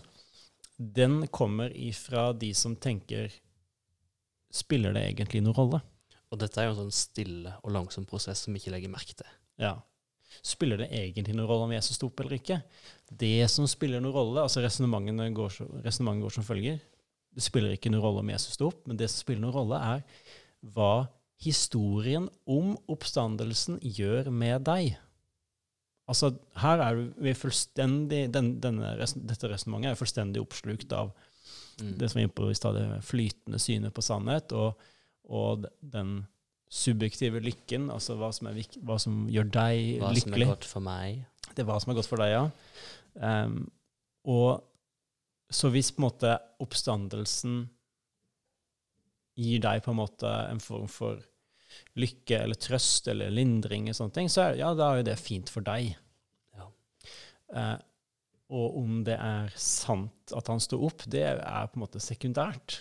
[0.76, 3.32] den kommer ifra de som tenker
[4.50, 5.78] Spiller det egentlig noen rolle?
[6.30, 9.14] Og dette er jo en sånn stille og langsom prosess som vi ikke legger merke
[9.18, 9.28] til.
[9.62, 9.76] Ja.
[10.46, 12.60] Spiller det egentlig noen rolle om Jesus sto opp eller ikke?
[13.10, 15.60] Det som spiller noen rolle, altså Resonnementet går,
[16.22, 16.80] går som følger.
[17.30, 19.80] Det spiller ikke noen rolle om Jesus sto opp, men det som spiller noen rolle,
[19.80, 20.04] er
[20.74, 21.08] hva
[21.40, 24.98] historien om oppstandelsen gjør med deg.
[26.10, 31.14] Altså, her er vi er fullstendig, den, denne, Dette resonnementet er fullstendig oppslukt av
[31.80, 31.98] Mm.
[31.98, 34.80] det som vi er inne på i stad, det flytende synet på sannhet, og,
[35.30, 36.20] og den
[36.70, 40.86] subjektive lykken, altså hva som, er, hva som gjør deg Hva som er godt for
[40.86, 41.24] meg.
[41.50, 42.44] Det er hva som er godt for deg, ja.
[43.18, 43.64] Um,
[44.30, 44.62] og
[45.50, 47.64] så hvis på en måte oppstandelsen
[49.40, 51.18] gir deg på en måte en form for
[51.98, 55.18] lykke eller trøst eller lindring, og sånne ting, så er, ja, da er jo det
[55.18, 55.90] fint for deg.
[56.54, 56.68] Ja.
[57.50, 57.78] Uh,
[58.50, 62.80] og om det er sant at han sto opp, det er på en måte sekundært.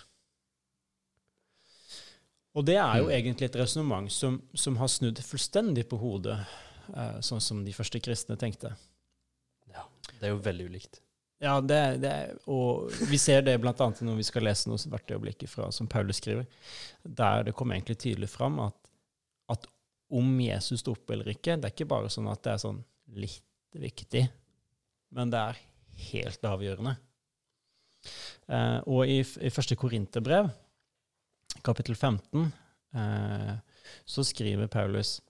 [2.58, 3.12] Og det er jo Mm.
[3.14, 6.38] egentlig et resonnement som, som har snudd fullstendig på hodet,
[6.96, 8.72] eh, sånn som de første kristne tenkte.
[9.70, 9.84] Ja.
[10.18, 11.00] Det er jo veldig ulikt.
[11.40, 13.72] Ja, det, det, og vi ser det bl.a.
[13.72, 16.44] når vi skal lese noe hvert øyeblikk fra, som Paulus skriver,
[17.04, 18.74] der det kommer egentlig tydelig fram at,
[19.48, 19.64] at
[20.10, 22.82] om Jesus sto opp eller ikke, det er ikke bare sånn at det er sånn
[23.14, 23.40] litt
[23.78, 24.26] viktig,
[25.16, 25.62] men det er
[26.10, 26.96] helt avgjørende.
[28.50, 30.50] Eh, og i, i første Korinterbrev,
[31.66, 32.52] kapittel 15,
[32.94, 33.54] eh,
[34.04, 35.20] så skriver Paulus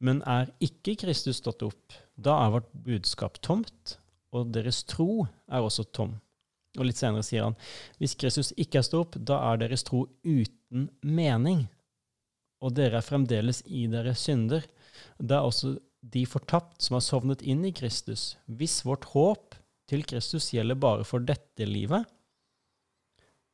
[0.00, 3.98] Men er ikke Kristus stått opp, da er vårt budskap tomt,
[4.32, 6.16] og deres tro er også tom.
[6.78, 7.58] Og litt senere sier han
[7.98, 11.66] hvis Kristus ikke er stått opp, da er deres tro uten mening,
[12.60, 14.64] og dere er fremdeles i deres synder.
[15.18, 18.34] Det er også de fortapt som har sovnet inn i Kristus.
[18.46, 19.56] Hvis vårt håp
[19.90, 22.06] til Kristus gjelder bare for dette livet,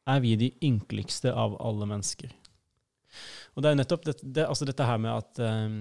[0.07, 2.33] er vi de ynkeligste av alle mennesker.
[3.55, 5.77] Og det er jo nettopp det, det, altså dette her med at um,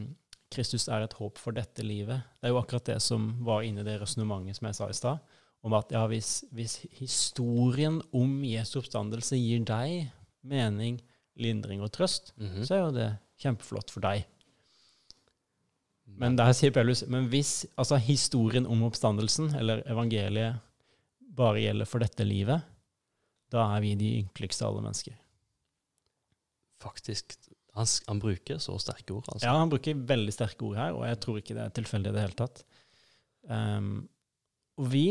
[0.53, 2.23] Kristus er et håp for dette livet.
[2.39, 4.97] Det er jo akkurat det som var inne i det resonnementet som jeg sa i
[4.97, 5.33] stad,
[5.65, 10.11] om at ja, hvis, hvis, historien om Jesu oppstandelse gir deg
[10.45, 11.01] mening,
[11.41, 12.65] lindring og trøst, mm -hmm.
[12.65, 13.09] så er jo det
[13.41, 14.25] kjempeflott for deg.
[16.05, 20.61] Men der sier Paulus men hvis altså, historien om oppstandelsen, eller evangeliet,
[21.35, 22.61] bare gjelder for dette livet,
[23.55, 25.15] da er vi de ynkeligste av alle mennesker.
[26.83, 27.37] Faktisk.
[27.75, 29.29] Han, han, bruker så sterke ord.
[29.31, 29.45] Altså.
[29.47, 32.15] Ja, han bruker veldig sterke ord her, og jeg tror ikke det er tilfeldig i
[32.15, 32.61] det hele tatt.
[33.51, 34.05] Um,
[34.79, 35.07] og vi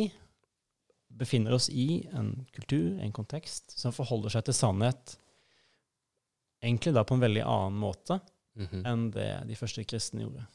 [1.14, 5.18] befinner oss i en kultur, en kontekst, som forholder seg til sannhet
[6.64, 8.18] egentlig da på en veldig annen måte
[8.56, 8.86] mm -hmm.
[8.88, 10.46] enn det de første kristne gjorde.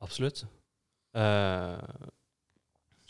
[0.00, 0.44] Absolutt.
[1.16, 1.78] Uh,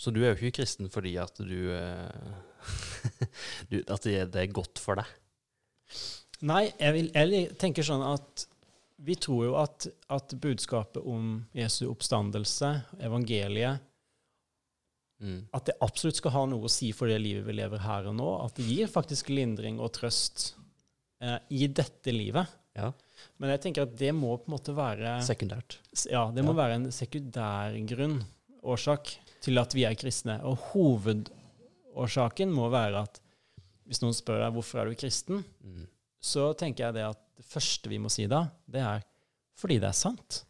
[0.02, 2.70] så du er jo ikke kristen fordi at du, uh,
[3.70, 5.12] du At det er godt for deg?
[6.42, 8.48] Nei, jeg, vil, jeg tenker sånn at
[9.02, 12.70] vi tror jo at, at budskapet om Jesu oppstandelse,
[13.02, 13.82] evangeliet,
[15.22, 15.38] mm.
[15.54, 18.16] At det absolutt skal ha noe å si for det livet vi lever her og
[18.18, 18.28] nå.
[18.44, 20.52] At det gir faktisk lindring og trøst
[21.22, 22.50] eh, i dette livet.
[22.78, 22.92] Ja.
[23.42, 25.78] Men jeg tenker at det må på en måte være Sekundært.
[26.10, 26.60] Ja, det må ja.
[26.62, 28.20] være en sekundær grunn,
[28.62, 30.38] årsak, til at vi er kristne.
[30.46, 33.20] Og hovedårsaken må være at
[33.88, 35.86] hvis noen spør deg hvorfor er du kristen, mm.
[36.22, 39.04] så tenker jeg det at det første vi må si da, det er
[39.58, 40.42] fordi det er sant.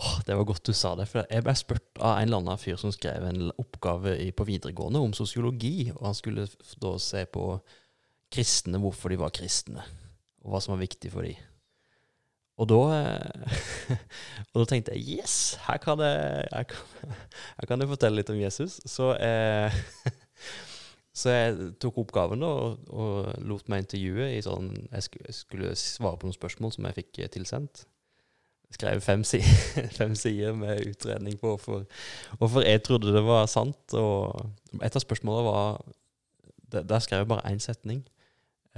[0.00, 1.06] Oh, det var godt du sa det.
[1.10, 5.02] for Jeg ble spurt av en eller annen fyr som skrev en oppgave på videregående
[5.04, 5.90] om sosiologi.
[5.92, 6.48] og Han skulle
[6.80, 7.44] da se på
[8.32, 9.84] kristne, hvorfor de var kristne
[10.40, 11.36] og hva som var viktig for dem.
[12.60, 13.60] Og da, eh,
[14.52, 17.14] og da tenkte jeg yes, her kan, jeg, her, kan,
[17.60, 18.80] her kan jeg fortelle litt om Jesus.
[18.88, 19.76] Så, eh,
[21.20, 26.28] så jeg tok oppgaven og, og, lot meg intervjue i sånn Jeg skulle svare på
[26.28, 27.86] noen spørsmål som jeg fikk tilsendt.
[28.70, 31.88] Jeg skrev fem, sider, fem sider med utredning på hvorfor,
[32.38, 33.96] hvorfor, jeg trodde det var sant.
[33.98, 35.80] Og et av spørsmålene var
[36.70, 38.04] Der skrev jeg bare én setning.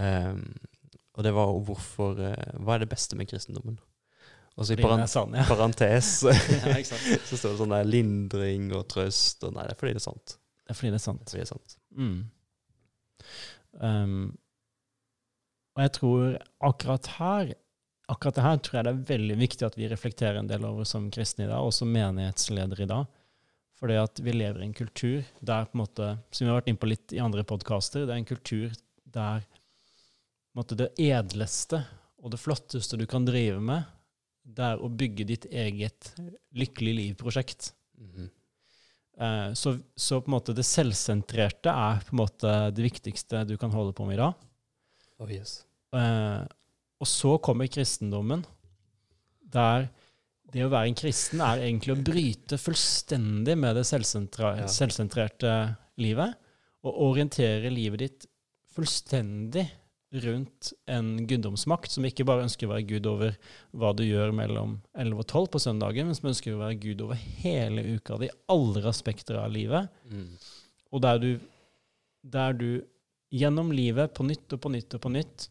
[0.00, 0.54] Um,
[1.12, 3.78] og det var hvorfor eh, Hva er det beste med kristendommen?
[4.52, 5.46] Og så i sann, ja.
[5.48, 9.40] parentes ja, så står det sånn der lindring og trøst.
[9.48, 10.34] Og nei, det er fordi det er sant.
[10.60, 11.22] Det er fordi det er sant.
[11.22, 11.76] Det er fordi det er sant.
[11.96, 12.18] Mm.
[13.80, 14.26] Um,
[15.72, 16.24] og jeg tror
[16.68, 17.54] akkurat her
[18.12, 20.84] akkurat det her tror jeg det er veldig viktig at vi reflekterer en del over
[20.88, 23.06] som kristne i dag, og som menighetsledere i dag.
[23.80, 26.68] Fordi at vi lever i en kultur der, på en måte, som vi har vært
[26.70, 28.76] inne på litt i andre podkaster, det er en kultur
[29.16, 29.46] der
[30.58, 31.82] måte, det edleste
[32.22, 33.88] og det flotteste du kan drive med,
[34.42, 36.12] det er å bygge ditt eget
[36.58, 37.72] lykkelig liv-prosjekt.
[37.98, 38.30] Mm -hmm.
[39.22, 43.56] uh, så, så, på en måte det selvsentrerte er på en måte det viktigste du
[43.56, 44.34] kan holde på med i dag.
[45.18, 45.64] Oh, yes.
[45.94, 46.46] uh,
[46.98, 48.44] og så kommer kristendommen,
[49.40, 49.88] der
[50.52, 54.66] det å være en kristen er egentlig å bryte fullstendig med det ja.
[54.68, 55.52] selvsentrerte
[55.96, 56.34] livet,
[56.82, 58.26] og orientere livet ditt
[58.74, 59.64] fullstendig
[60.12, 63.36] rundt en guddomsmakt som ikke bare ønsker å være gud over
[63.72, 67.04] hva du gjør mellom 11 og 12 på søndagen, men som ønsker å være gud
[67.06, 69.88] over hele uka, de alle aspekter av livet.
[70.12, 70.28] Mm.
[70.92, 71.30] Og der du,
[72.20, 72.68] der du
[73.32, 75.48] gjennom livet på nytt og på nytt og på nytt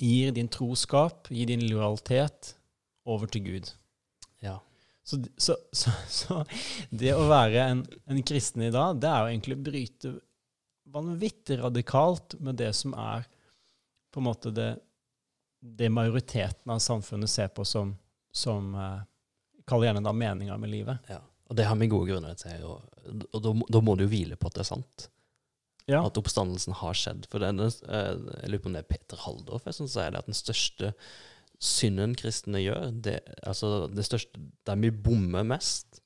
[0.00, 2.54] gir din troskap, gir din lojalitet
[3.04, 3.68] over til Gud.
[4.40, 4.56] Ja.
[5.04, 6.40] Så, så, så, så
[6.88, 10.14] det å være en, en, kristen i dag, det er jo egentlig å bryte
[10.90, 13.28] vanvittig radikalt med det som er
[14.10, 14.70] på en måte det,
[15.60, 17.94] det majoriteten av samfunnet ser på som,
[18.32, 19.00] som uh,
[19.68, 21.10] Kall gjerne da meninga med livet.
[21.10, 22.62] Ja, og det har vi gode grunner til.
[22.66, 22.82] Og,
[23.30, 25.08] og da, da, må du jo hvile på at det er sant.
[25.90, 26.00] Ja.
[26.02, 27.28] At oppstandelsen har skjedd.
[27.30, 30.24] For denne, uh, Jeg lurer på om det er Peter Haldorf jeg sier er det
[30.24, 30.94] at den største
[31.60, 36.00] synden kristne gjør, det, altså det største, der vi bommer mest,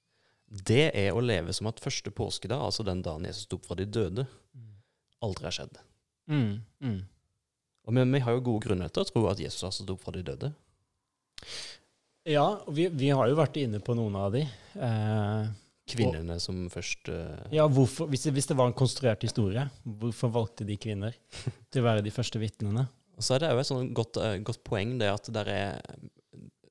[0.50, 3.78] det er å leve som at første påskedag, altså den dagen Jesus sto opp fra
[3.78, 4.72] de døde, mm.
[5.26, 5.78] aldri har skjedd.
[6.30, 6.98] Mm, mm.
[7.84, 10.04] Og men vi har jo gode grunner til å tro at Jesus har stått opp
[10.04, 10.52] fra de døde.
[12.24, 14.46] Ja, vi, vi, har jo vært inne på noen av de.
[14.80, 15.50] Eh,
[15.92, 20.32] Kvinnene og, som først eh, Ja, hvorfor, hvis, hvis, det, var en konstruert historie, hvorfor
[20.32, 21.12] valgte de kvinner
[21.68, 22.86] til å være de første vitnene?
[23.14, 25.98] Og så er det jo et sånn godt, uh, godt, poeng det at der er,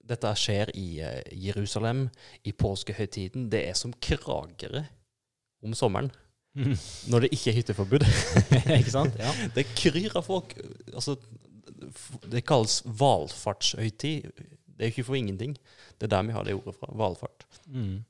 [0.10, 2.08] dette skjer i uh, Jerusalem
[2.44, 3.46] i påskehøytiden.
[3.54, 4.88] Det er som kragere
[5.64, 6.10] om sommeren.
[6.56, 6.76] Mm.
[7.12, 8.06] når det ikke er hytteforbud.
[8.80, 9.16] ikke sant?
[9.20, 9.32] Ja.
[9.56, 10.56] Det kryr av folk.
[10.94, 11.18] Altså,
[12.32, 14.30] det kalles valfartshøytid.
[14.34, 15.56] Det er jo ikke for ingenting.
[16.00, 16.90] Det er der vi har det ordet fra.
[16.98, 17.46] Valfart.
[17.68, 18.04] Mm.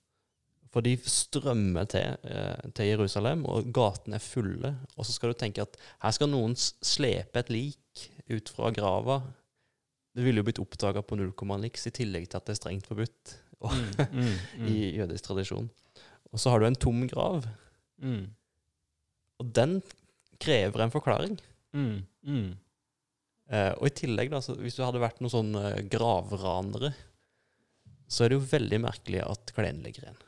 [0.74, 4.74] For de strømmer til, eh, til Jerusalem, og gatene er fulle.
[4.98, 9.20] Og så skal du tenke at her skal noen slepe et lik ut fra grava.
[10.14, 12.62] Det ville jo blitt oppdaga på null komma niks, i tillegg til at det er
[12.62, 14.08] strengt forbudt Mm.
[14.12, 14.32] Mm.
[14.60, 14.66] Mm.
[14.68, 15.70] i jødisk tradisjon.
[16.34, 17.46] Og så har du en tom grav,
[18.04, 18.24] Mm.
[19.40, 19.78] og den
[20.44, 21.38] krever en forklaring.
[21.74, 22.04] Mm.
[22.28, 22.50] Mm.
[23.54, 26.94] Eh, og i tillegg, da, så hvis du hadde vært noen sånne gravranere,
[28.12, 30.24] så er det jo veldig merkelig at klærne ligger igjen.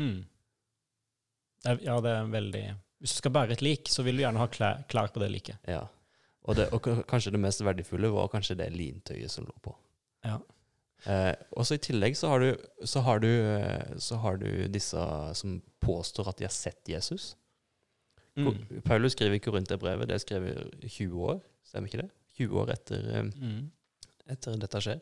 [0.00, 0.18] Mm.
[1.84, 2.62] Ja, det er veldig
[3.02, 5.28] Hvis du skal bære et lik, så vil du gjerne ha klær, klær på det
[5.32, 5.60] liket.
[5.68, 5.82] Ja.
[6.48, 9.74] Og, det, og kanskje det mest verdifulle var kanskje det lintøyet som lå på.
[10.24, 10.38] Ja.
[11.08, 14.48] Eh, og så I tillegg så har, du, så, har du, eh, så har du
[14.68, 15.00] disse
[15.38, 17.34] som påstår at de har sett Jesus.
[18.36, 18.82] Mm.
[18.86, 22.10] Paulus skriver i Korinterbrevet, det er skrevet 20 år, stemmer ikke det?
[22.40, 23.70] 20 år etter, eh, Mm.
[24.30, 25.00] etter dette skjer.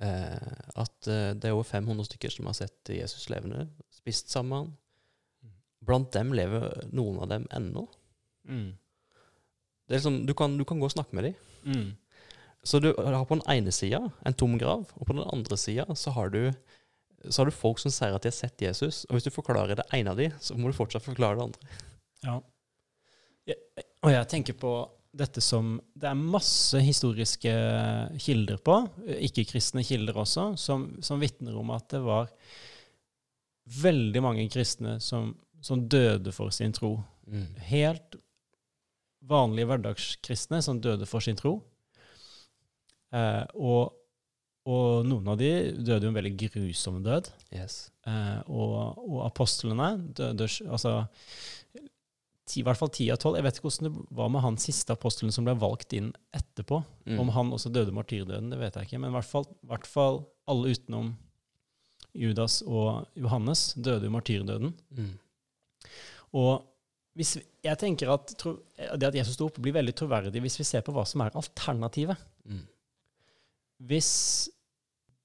[0.00, 4.48] Eh, at eh, det er over 500 stykker som har sett Jesus levende, spist sammen
[4.52, 4.76] med han.
[5.88, 7.86] Blant dem lever noen av dem ennå.
[8.48, 8.76] Mm.
[9.88, 11.34] Det er liksom, du, kan, du kan gå og snakke med dem.
[12.58, 12.66] Mm.
[12.70, 15.86] Så du har på den ene sida en tom grav, og på den andre sida
[15.94, 16.42] så har du
[17.28, 19.02] så har du folk som sier at de har sett Jesus.
[19.08, 21.80] Og hvis du forklarer det ene av de, så må du fortsatt forklare det andre.
[22.22, 22.36] Ja.
[23.48, 23.58] Jeg,
[24.06, 24.72] og jeg tenker på
[25.18, 27.52] dette som Det er masse historiske
[28.20, 28.76] kilder på,
[29.24, 32.28] ikke-kristne kilder også, som, som vitner om at det var
[33.82, 35.32] veldig mange kristne som,
[35.64, 36.98] som døde for sin tro.
[37.68, 38.18] Helt
[39.28, 41.58] vanlige hverdagskristne som døde for sin tro.
[43.14, 43.94] Eh, og,
[44.68, 45.48] og noen av de
[45.80, 47.30] døde jo en veldig grusom død.
[47.56, 47.90] Yes.
[48.08, 50.94] Eh, og, og apostlene døde altså,
[52.48, 53.38] ti, I hvert fall ti av tolv.
[53.38, 56.82] Jeg vet ikke hvordan det var med han siste apostelen som ble valgt inn etterpå.
[57.08, 57.18] Mm.
[57.24, 59.00] Om han også døde martyrdøden, det vet jeg ikke.
[59.02, 61.14] Men i hvert fall, hvert fall alle utenom
[62.18, 64.72] Judas og Johannes døde jo martyrdøden.
[64.96, 65.12] Mm.
[66.38, 66.64] Og
[67.18, 70.58] hvis, vi- jeg tenker at tro, det at Jesus sto opp, blir veldig troverdig hvis
[70.60, 72.16] vi ser på hva som er alternativet.
[72.48, 72.64] Mm.
[73.78, 74.10] Hvis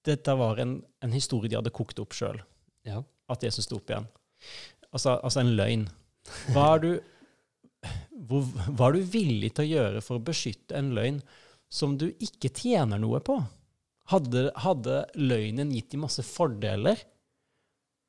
[0.06, 2.42] dette var en, en historie de hadde kokt opp sjøl,
[2.86, 3.00] Ja.
[3.32, 4.06] at Jesus sto opp igjen,
[4.92, 5.86] altså, altså en løgn,
[6.54, 6.92] hva er, du,
[8.28, 8.44] hvor,
[8.76, 11.22] hva er du villig til å gjøre for å beskytte en løgn
[11.74, 13.40] som du ikke tjener noe på?
[14.12, 17.00] Hadde, hadde løgnen gitt de masse fordeler,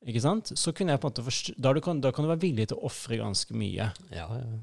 [0.05, 0.51] ikke sant?
[0.59, 2.67] så kunne jeg på en måte forst- da, du kan, da kan du være villig
[2.69, 3.87] til å ofre ganske mye.
[4.13, 4.59] Ja, ja.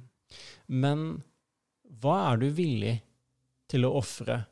[0.68, 1.06] Men
[2.02, 2.98] hva er du villig
[3.72, 4.42] til å ofre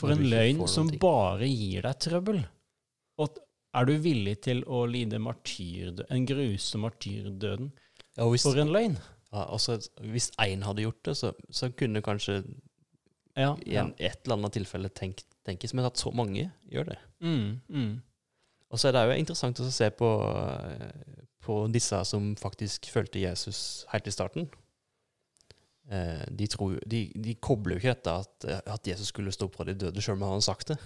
[0.00, 0.98] for en løgn som ting.
[1.02, 2.42] bare gir deg trøbbel?
[3.20, 3.38] Og
[3.76, 7.70] er du villig til å lide martyrdød, en grusom martyrdøden
[8.18, 8.96] ja hvis, for en løgn?
[9.30, 12.40] ja, altså, hvis én hadde gjort det, så, så kunne kanskje
[13.38, 13.52] Ja.
[13.64, 16.96] i en, et eller annet tilfelle tenk, tenkes, men at så mange gjør det.
[17.22, 17.92] Mm, mm,
[18.70, 20.08] Og så er det jo interessant å se på,
[20.66, 24.50] eh, på disse som faktisk fulgte Jesus helt i starten.
[25.90, 29.56] Eh, De, tror, de, de kobler jo ikke dette at, at Jesus skulle stå opp
[29.58, 30.78] fra de døde, sjøl om han hadde sagt det.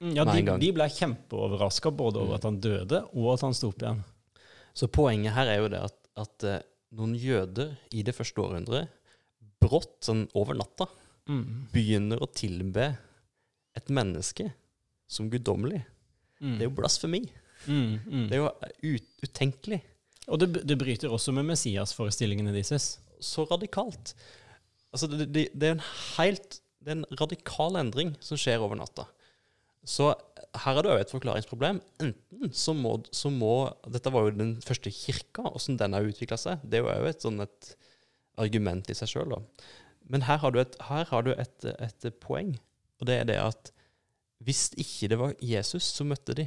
[0.00, 2.38] Mm, Ja, de, de ble kjempeoverraska både over Mm.
[2.38, 4.00] at han døde, og at han sto opp igjen.
[4.74, 6.60] Så poenget her er jo det at, at eh,
[6.96, 8.88] noen jøder i det første århundret
[9.60, 10.86] brått, sånn over natta,
[11.28, 12.86] Mm, begynner å tilbe
[13.76, 14.46] et menneske
[15.06, 15.82] som guddommelig.
[16.40, 17.20] mm, Det er jo blasfemi.
[17.66, 18.28] mm, mm.
[18.30, 19.82] Det er jo ut, utenkelig.
[20.28, 22.98] Og det, det bryter også med Messias-forestillingene deres.
[23.24, 24.14] Så radikalt.
[24.92, 25.84] Altså, det, det, det er en
[26.16, 29.04] helt Det er en radikal endring som skjer over natta.
[29.88, 30.12] Så
[30.64, 31.80] her er det òg et forklaringsproblem.
[32.00, 33.50] Enten så må, så må
[33.90, 36.62] Dette var jo den første kirka, åssen den har utvikla seg.
[36.64, 37.72] Det er jo et sånn et
[38.38, 39.40] argument i seg sjøl, da.
[40.08, 42.54] Men her har du, et, har du et, et poeng,
[43.00, 43.72] og det er det at
[44.46, 46.46] hvis ikke det var Jesus som møtte de,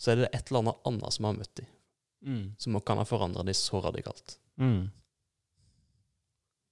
[0.00, 1.66] så er det et eller annet annet som har møtt de,
[2.20, 2.50] Mm.
[2.60, 4.34] som kan ha forandra de så radikalt.
[4.60, 4.90] Mm.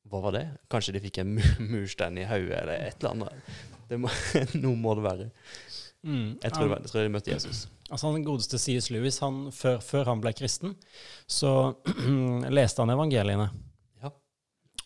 [0.08, 0.44] Hva var det?
[0.72, 3.50] Kanskje de fikk en mu- murstein i hodet, eller et eller annet.
[3.88, 4.10] Det må,
[4.62, 5.26] noe må det være.
[6.06, 6.38] Mm.
[6.42, 7.64] Jeg tror, det jeg tror de møtte Jesus.
[7.88, 8.90] Altså Han godeste C.S.
[8.94, 10.74] Lewis, han, før, før han ble kristen,
[11.26, 11.52] så
[12.58, 13.48] leste han evangeliene.
[14.04, 14.12] Ja.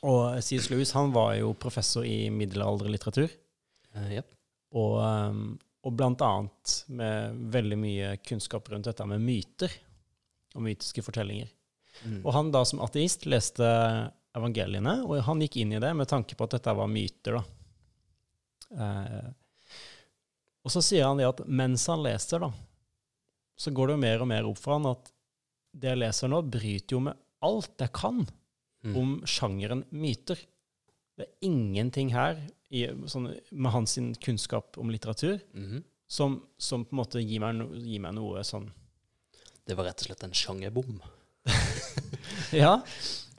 [0.09, 0.71] Og C.S.
[0.73, 3.39] Lewis han var jo professor i middelalderlitteratur,
[3.93, 4.31] Uh, yep.
[4.73, 5.41] og, um,
[5.85, 9.69] og blant annet med veldig mye kunnskap rundt dette med myter
[10.57, 11.51] og mytiske fortellinger.
[12.07, 12.23] Mm.
[12.23, 13.69] Og han da som ateist leste
[14.37, 17.39] evangeliene, og han gikk inn i det med tanke på at dette var myter.
[17.39, 17.43] da.
[18.73, 19.31] Eh,
[20.65, 22.53] og så sier han det at mens han leser, da,
[23.59, 25.11] så går det jo mer og mer opp for han at
[25.73, 28.25] det jeg leser nå, bryter jo med alt jeg kan
[28.83, 28.97] Mm.
[28.99, 30.35] om sjangeren myter.
[31.17, 32.35] Det er ingenting her
[32.69, 35.85] i, sånn, med hans kunnskap om litteratur Mhm.
[36.09, 38.73] som, som på en måte gir meg, no, gir meg noe sånn
[39.65, 41.01] Det var rett og slett en sjangerbom.
[42.53, 42.83] Ja.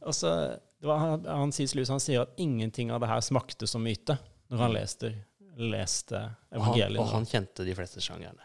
[0.02, 0.60] Altså,
[0.92, 1.76] han, han, C.S.
[1.76, 4.18] Lewis, han sier at ingenting av det her smakte som myte
[4.52, 5.14] når han leste,
[5.58, 7.00] leste Og han, evangeliet.
[7.00, 8.42] og han kjente de fleste sjangerne.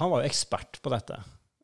[0.00, 1.18] Han var jo ekspert på dette.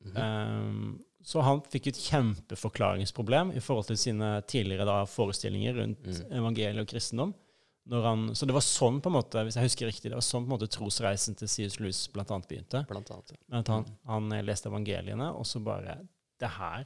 [0.04, 0.16] Mhm.
[0.16, 6.32] Um, så han fikk et kjempeforklaringsproblem i forhold til sine tidligere da, forestillinger rundt Mm.
[6.38, 7.34] evangeliet og kristendom.
[7.88, 10.20] Når han, så det var sånn, på en måte, hvis jeg husker riktig, det var
[10.26, 11.78] sånn på en måte trosreisen til C.S.
[11.80, 12.84] Lewis blant annet begynte.
[12.88, 13.30] Blant annet.
[13.32, 13.58] ja.
[13.58, 16.00] At han, han eh, leste evangeliene, og så bare
[16.38, 16.84] Det her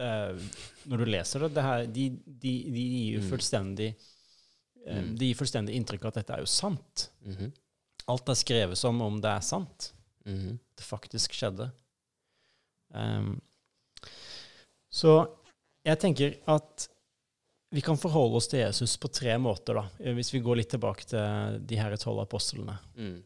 [0.00, 3.30] Når du leser det, det her, de, de, de gir jo Mm.
[3.30, 3.88] fullstendig
[4.86, 5.10] eh, Mm.
[5.20, 7.10] De gir fullstendig inntrykk av at dette er jo sant.
[7.26, 7.50] Mhm.
[8.08, 9.92] Alt er skrevet som om det er sant.
[10.26, 10.58] Mhm.
[10.76, 11.70] Det faktisk skjedde.
[12.94, 13.40] Um,
[14.90, 15.28] så
[15.86, 16.88] jeg tenker at
[17.70, 20.70] vi kan forholde oss til Jesus på tre måter, da, eh, hvis vi går litt
[20.72, 22.78] tilbake til de her tolv apostlene.
[22.96, 23.22] Mm.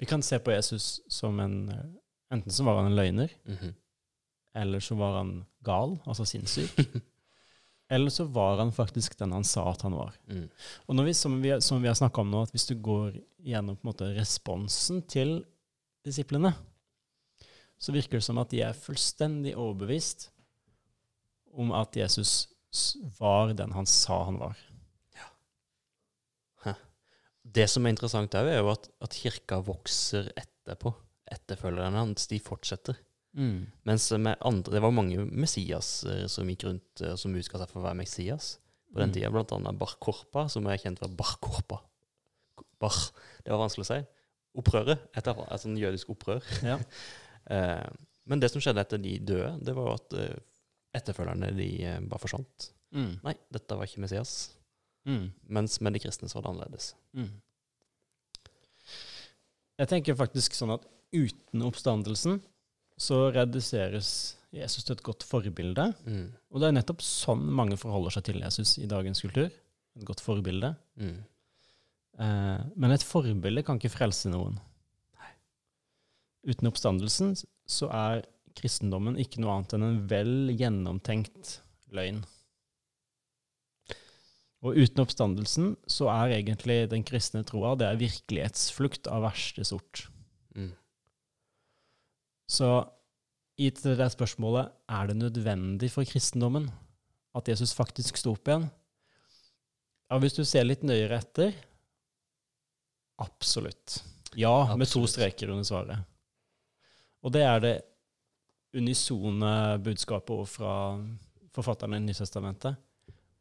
[0.00, 1.84] Vi kan se på Jesus som en eh,
[2.32, 3.74] Enten så var han en løgner, Mhm.
[4.54, 5.32] Eller så var han
[5.64, 6.76] gal, altså sinnssyk.
[7.94, 10.16] eller så var han faktisk den han sa at han var.
[10.28, 10.48] Mm.
[10.86, 13.16] Og når vi, som, vi, som vi har snakka om nå, at hvis du går
[13.42, 15.40] gjennom måte responsen til
[16.06, 16.54] disiplene,
[17.82, 20.28] så virker det som at de er fullstendig overbevist
[21.52, 22.52] om at Jesus
[23.18, 24.60] var den han sa han var.
[27.42, 30.92] Det som er interessant òg, er jo at, at kirka vokser etterpå.
[31.32, 32.96] Etterfølgerne hans, de fortsetter.
[33.34, 37.70] Mens med andre, det var mange Messias eh, som gikk rundt eh, som utga seg
[37.70, 38.58] for å være Messias
[38.92, 39.14] på den Mm.
[39.16, 39.30] tida.
[39.32, 41.78] Blant annet Bar Korpa, som er kjent for Bar Korpa.
[42.82, 42.98] Bar,
[43.44, 44.00] det var vanskelig å si.
[44.60, 45.06] Opprøret.
[45.16, 46.42] Et, et sånn jødisk opprør.
[46.62, 46.78] Ja.
[47.50, 47.88] Eh,
[48.30, 50.36] men det som skjedde etter de døde, det var at eh,
[50.94, 52.68] etterfølgerne de eh, bare forsvant.
[52.94, 53.16] Mm.
[53.24, 54.52] Nei, dette var ikke Messias.
[55.10, 55.24] Mm.
[55.50, 56.92] Mens med de kristne så var det annerledes.
[57.18, 57.32] Mm.
[59.82, 62.38] Jeg tenker faktisk sånn at uten oppstandelsen
[63.02, 64.12] så reduseres
[64.52, 65.88] Jesus til et godt forbilde.
[66.04, 66.26] Mm.
[66.52, 69.48] Og det er nettopp sånn mange forholder seg til Jesus i dagens kultur.
[69.96, 70.74] Et godt forbilde.
[71.00, 71.16] Mm.
[72.20, 74.60] Eh, men et forbilde kan ikke frelse noen.
[76.42, 77.36] Uten oppstandelsen
[77.70, 78.24] så er
[78.58, 81.58] kristendommen ikke noe annet enn en vel gjennomtenkt
[81.94, 82.20] løgn.
[84.62, 90.06] Og uten oppstandelsen så er egentlig den kristne troa det er virkelighetsflukt av verste sort.
[92.52, 92.68] Så
[93.56, 96.68] i det det spørsmålet er det nødvendig for kristendommen
[97.36, 98.66] at Jesus faktisk sto opp igjen.
[100.10, 101.54] Ja, hvis du ser litt nøyere etter
[103.22, 104.02] absolutt.
[104.36, 106.04] Ja, med to streker under svaret.
[107.22, 107.74] Og det er det
[108.76, 110.74] unisone budskapet fra
[111.52, 112.76] forfatterne i Nytestamentet.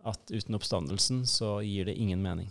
[0.07, 2.49] At uten oppstandelsen så gir det ingen mening.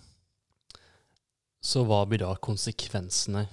[1.61, 3.47] Så hva blir da konsekvensene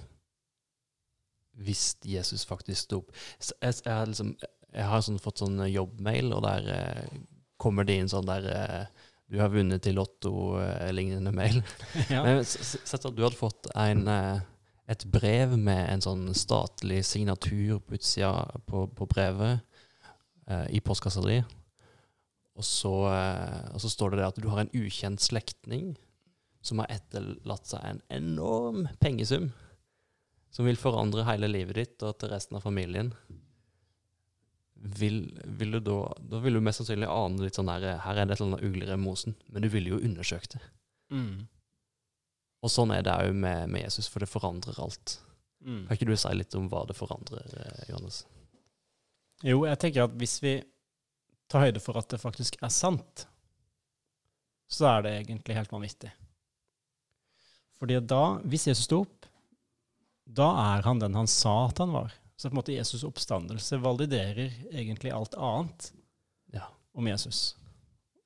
[1.58, 3.12] hvis Jesus faktisk sto opp?
[3.40, 4.34] Jeg, jeg, har liksom,
[4.72, 7.18] jeg har sånn fått sånn jobbmail, og der eh,
[7.60, 11.60] kommer det inn sånn der eh, Du har vunnet i Lotto-lignende mail.
[12.08, 12.22] Ja.
[12.24, 14.40] Men Sett at du hadde fått en, eh,
[14.88, 19.58] et brev med en sånn statlig signatur på utsida på, på brevet
[20.48, 21.42] eh, i postkassa di.
[22.58, 25.92] Og så, eh, og så står det der at du har en ukjent slektning
[26.64, 29.52] som har etterlatt seg en enorm pengesum
[30.50, 33.12] som vil forandre hele livet ditt og til resten av familien.
[34.98, 35.22] Vil,
[35.58, 38.36] vil du da, da vil du mest sannsynlig ane litt sånn der Her er det
[38.36, 40.62] et eller annet ugler i mosen, men du ville jo undersøkt det.
[41.10, 41.48] Mm.
[42.62, 45.18] Og sånn er det òg med, med Jesus, for det forandrer alt.
[45.64, 45.84] Mm.
[45.86, 48.22] Kan ikke du si litt om hva det forandrer, eh, Johannes?
[49.46, 50.54] Jo, jeg tenker at hvis vi
[51.50, 53.26] tar høyde for at det faktisk er sant,
[54.68, 56.10] så er det egentlig helt vanvittig.
[57.78, 59.28] Fordi da, hvis Jesus sto opp,
[60.28, 62.12] da er han den han sa at han var.
[62.36, 65.92] Så på en måte Jesus' oppstandelse validerer egentlig alt annet
[66.54, 66.68] Ja.
[66.94, 67.56] om Jesus.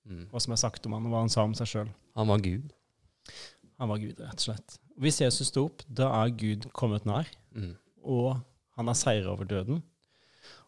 [0.05, 0.27] Mm.
[0.31, 1.89] Hva som er sagt om han, og hva han sa om seg sjøl.
[2.17, 2.73] Han var Gud.
[3.79, 4.79] Han var Gud, rett og slett.
[5.01, 7.77] Hvis Jesus sto opp, da er Gud kommet nær, Mm.
[8.05, 8.41] og
[8.77, 9.83] han har seira over døden.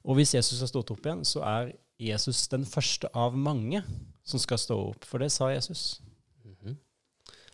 [0.05, 3.83] Og hvis Jesus har stått opp igjen, så er Jesus den første av mange
[4.25, 6.01] som skal stå opp, for det sa Jesus.
[6.45, 6.77] Mhm.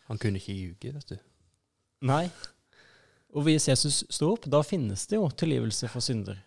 [0.08, 1.18] Han kunne ikke ljuge, vet du.
[2.02, 2.30] Nei.
[3.30, 6.38] Og hvis Jesus sto opp, da finnes det jo tilgivelse for synder.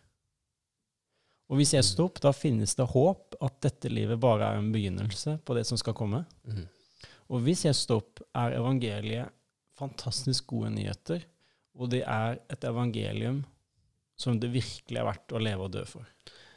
[1.51, 4.71] Og hvis Jesus sto opp, da finnes det håp at dette livet bare er en
[4.73, 6.23] begynnelse på det som skal komme.
[6.47, 6.67] Mhm.
[7.31, 9.31] Og hvis Jesus står opp, er evangeliet
[9.79, 11.23] fantastisk gode nyheter,
[11.73, 13.43] og det er et evangelium
[14.19, 16.05] som det virkelig er verdt å leve og dø for.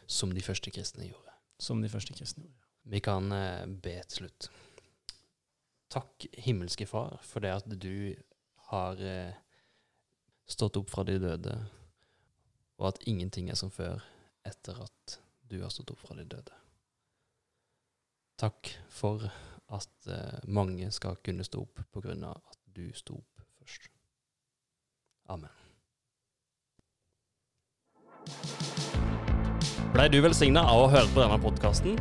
[0.07, 1.33] Som de første kristne gjorde.
[1.59, 2.67] Som de første kristne gjorde.
[2.87, 4.51] Vi kan eh, be til slutt.
[5.91, 8.15] Takk, himmelske Far, for det at du
[8.71, 9.35] har eh,
[10.47, 11.57] stått opp fra de døde,
[12.79, 14.03] og at ingenting er som før
[14.47, 15.19] etter at
[15.51, 16.55] du har stått opp fra de døde.
[18.37, 19.25] Takk for
[19.73, 23.89] at eh, mange skal kunne stå opp på grunn av at du sto opp først.
[25.33, 25.51] Amen.
[29.95, 31.97] Blei du velsigna av å høre på denne podkasten?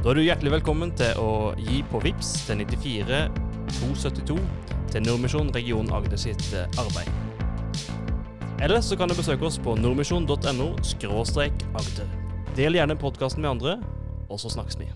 [0.00, 3.24] Da er du hjertelig velkommen til å gi på VIPS til 94
[3.78, 4.38] 272
[4.90, 7.29] til Nordmisjon region Agder sitt eh, arbeid.
[8.60, 10.66] Eller så kan du besøke oss på nordmisjon.no
[11.72, 12.10] agder.
[12.58, 13.78] Del gjerne podkasten med andre,
[14.28, 14.90] og så snakkes vi.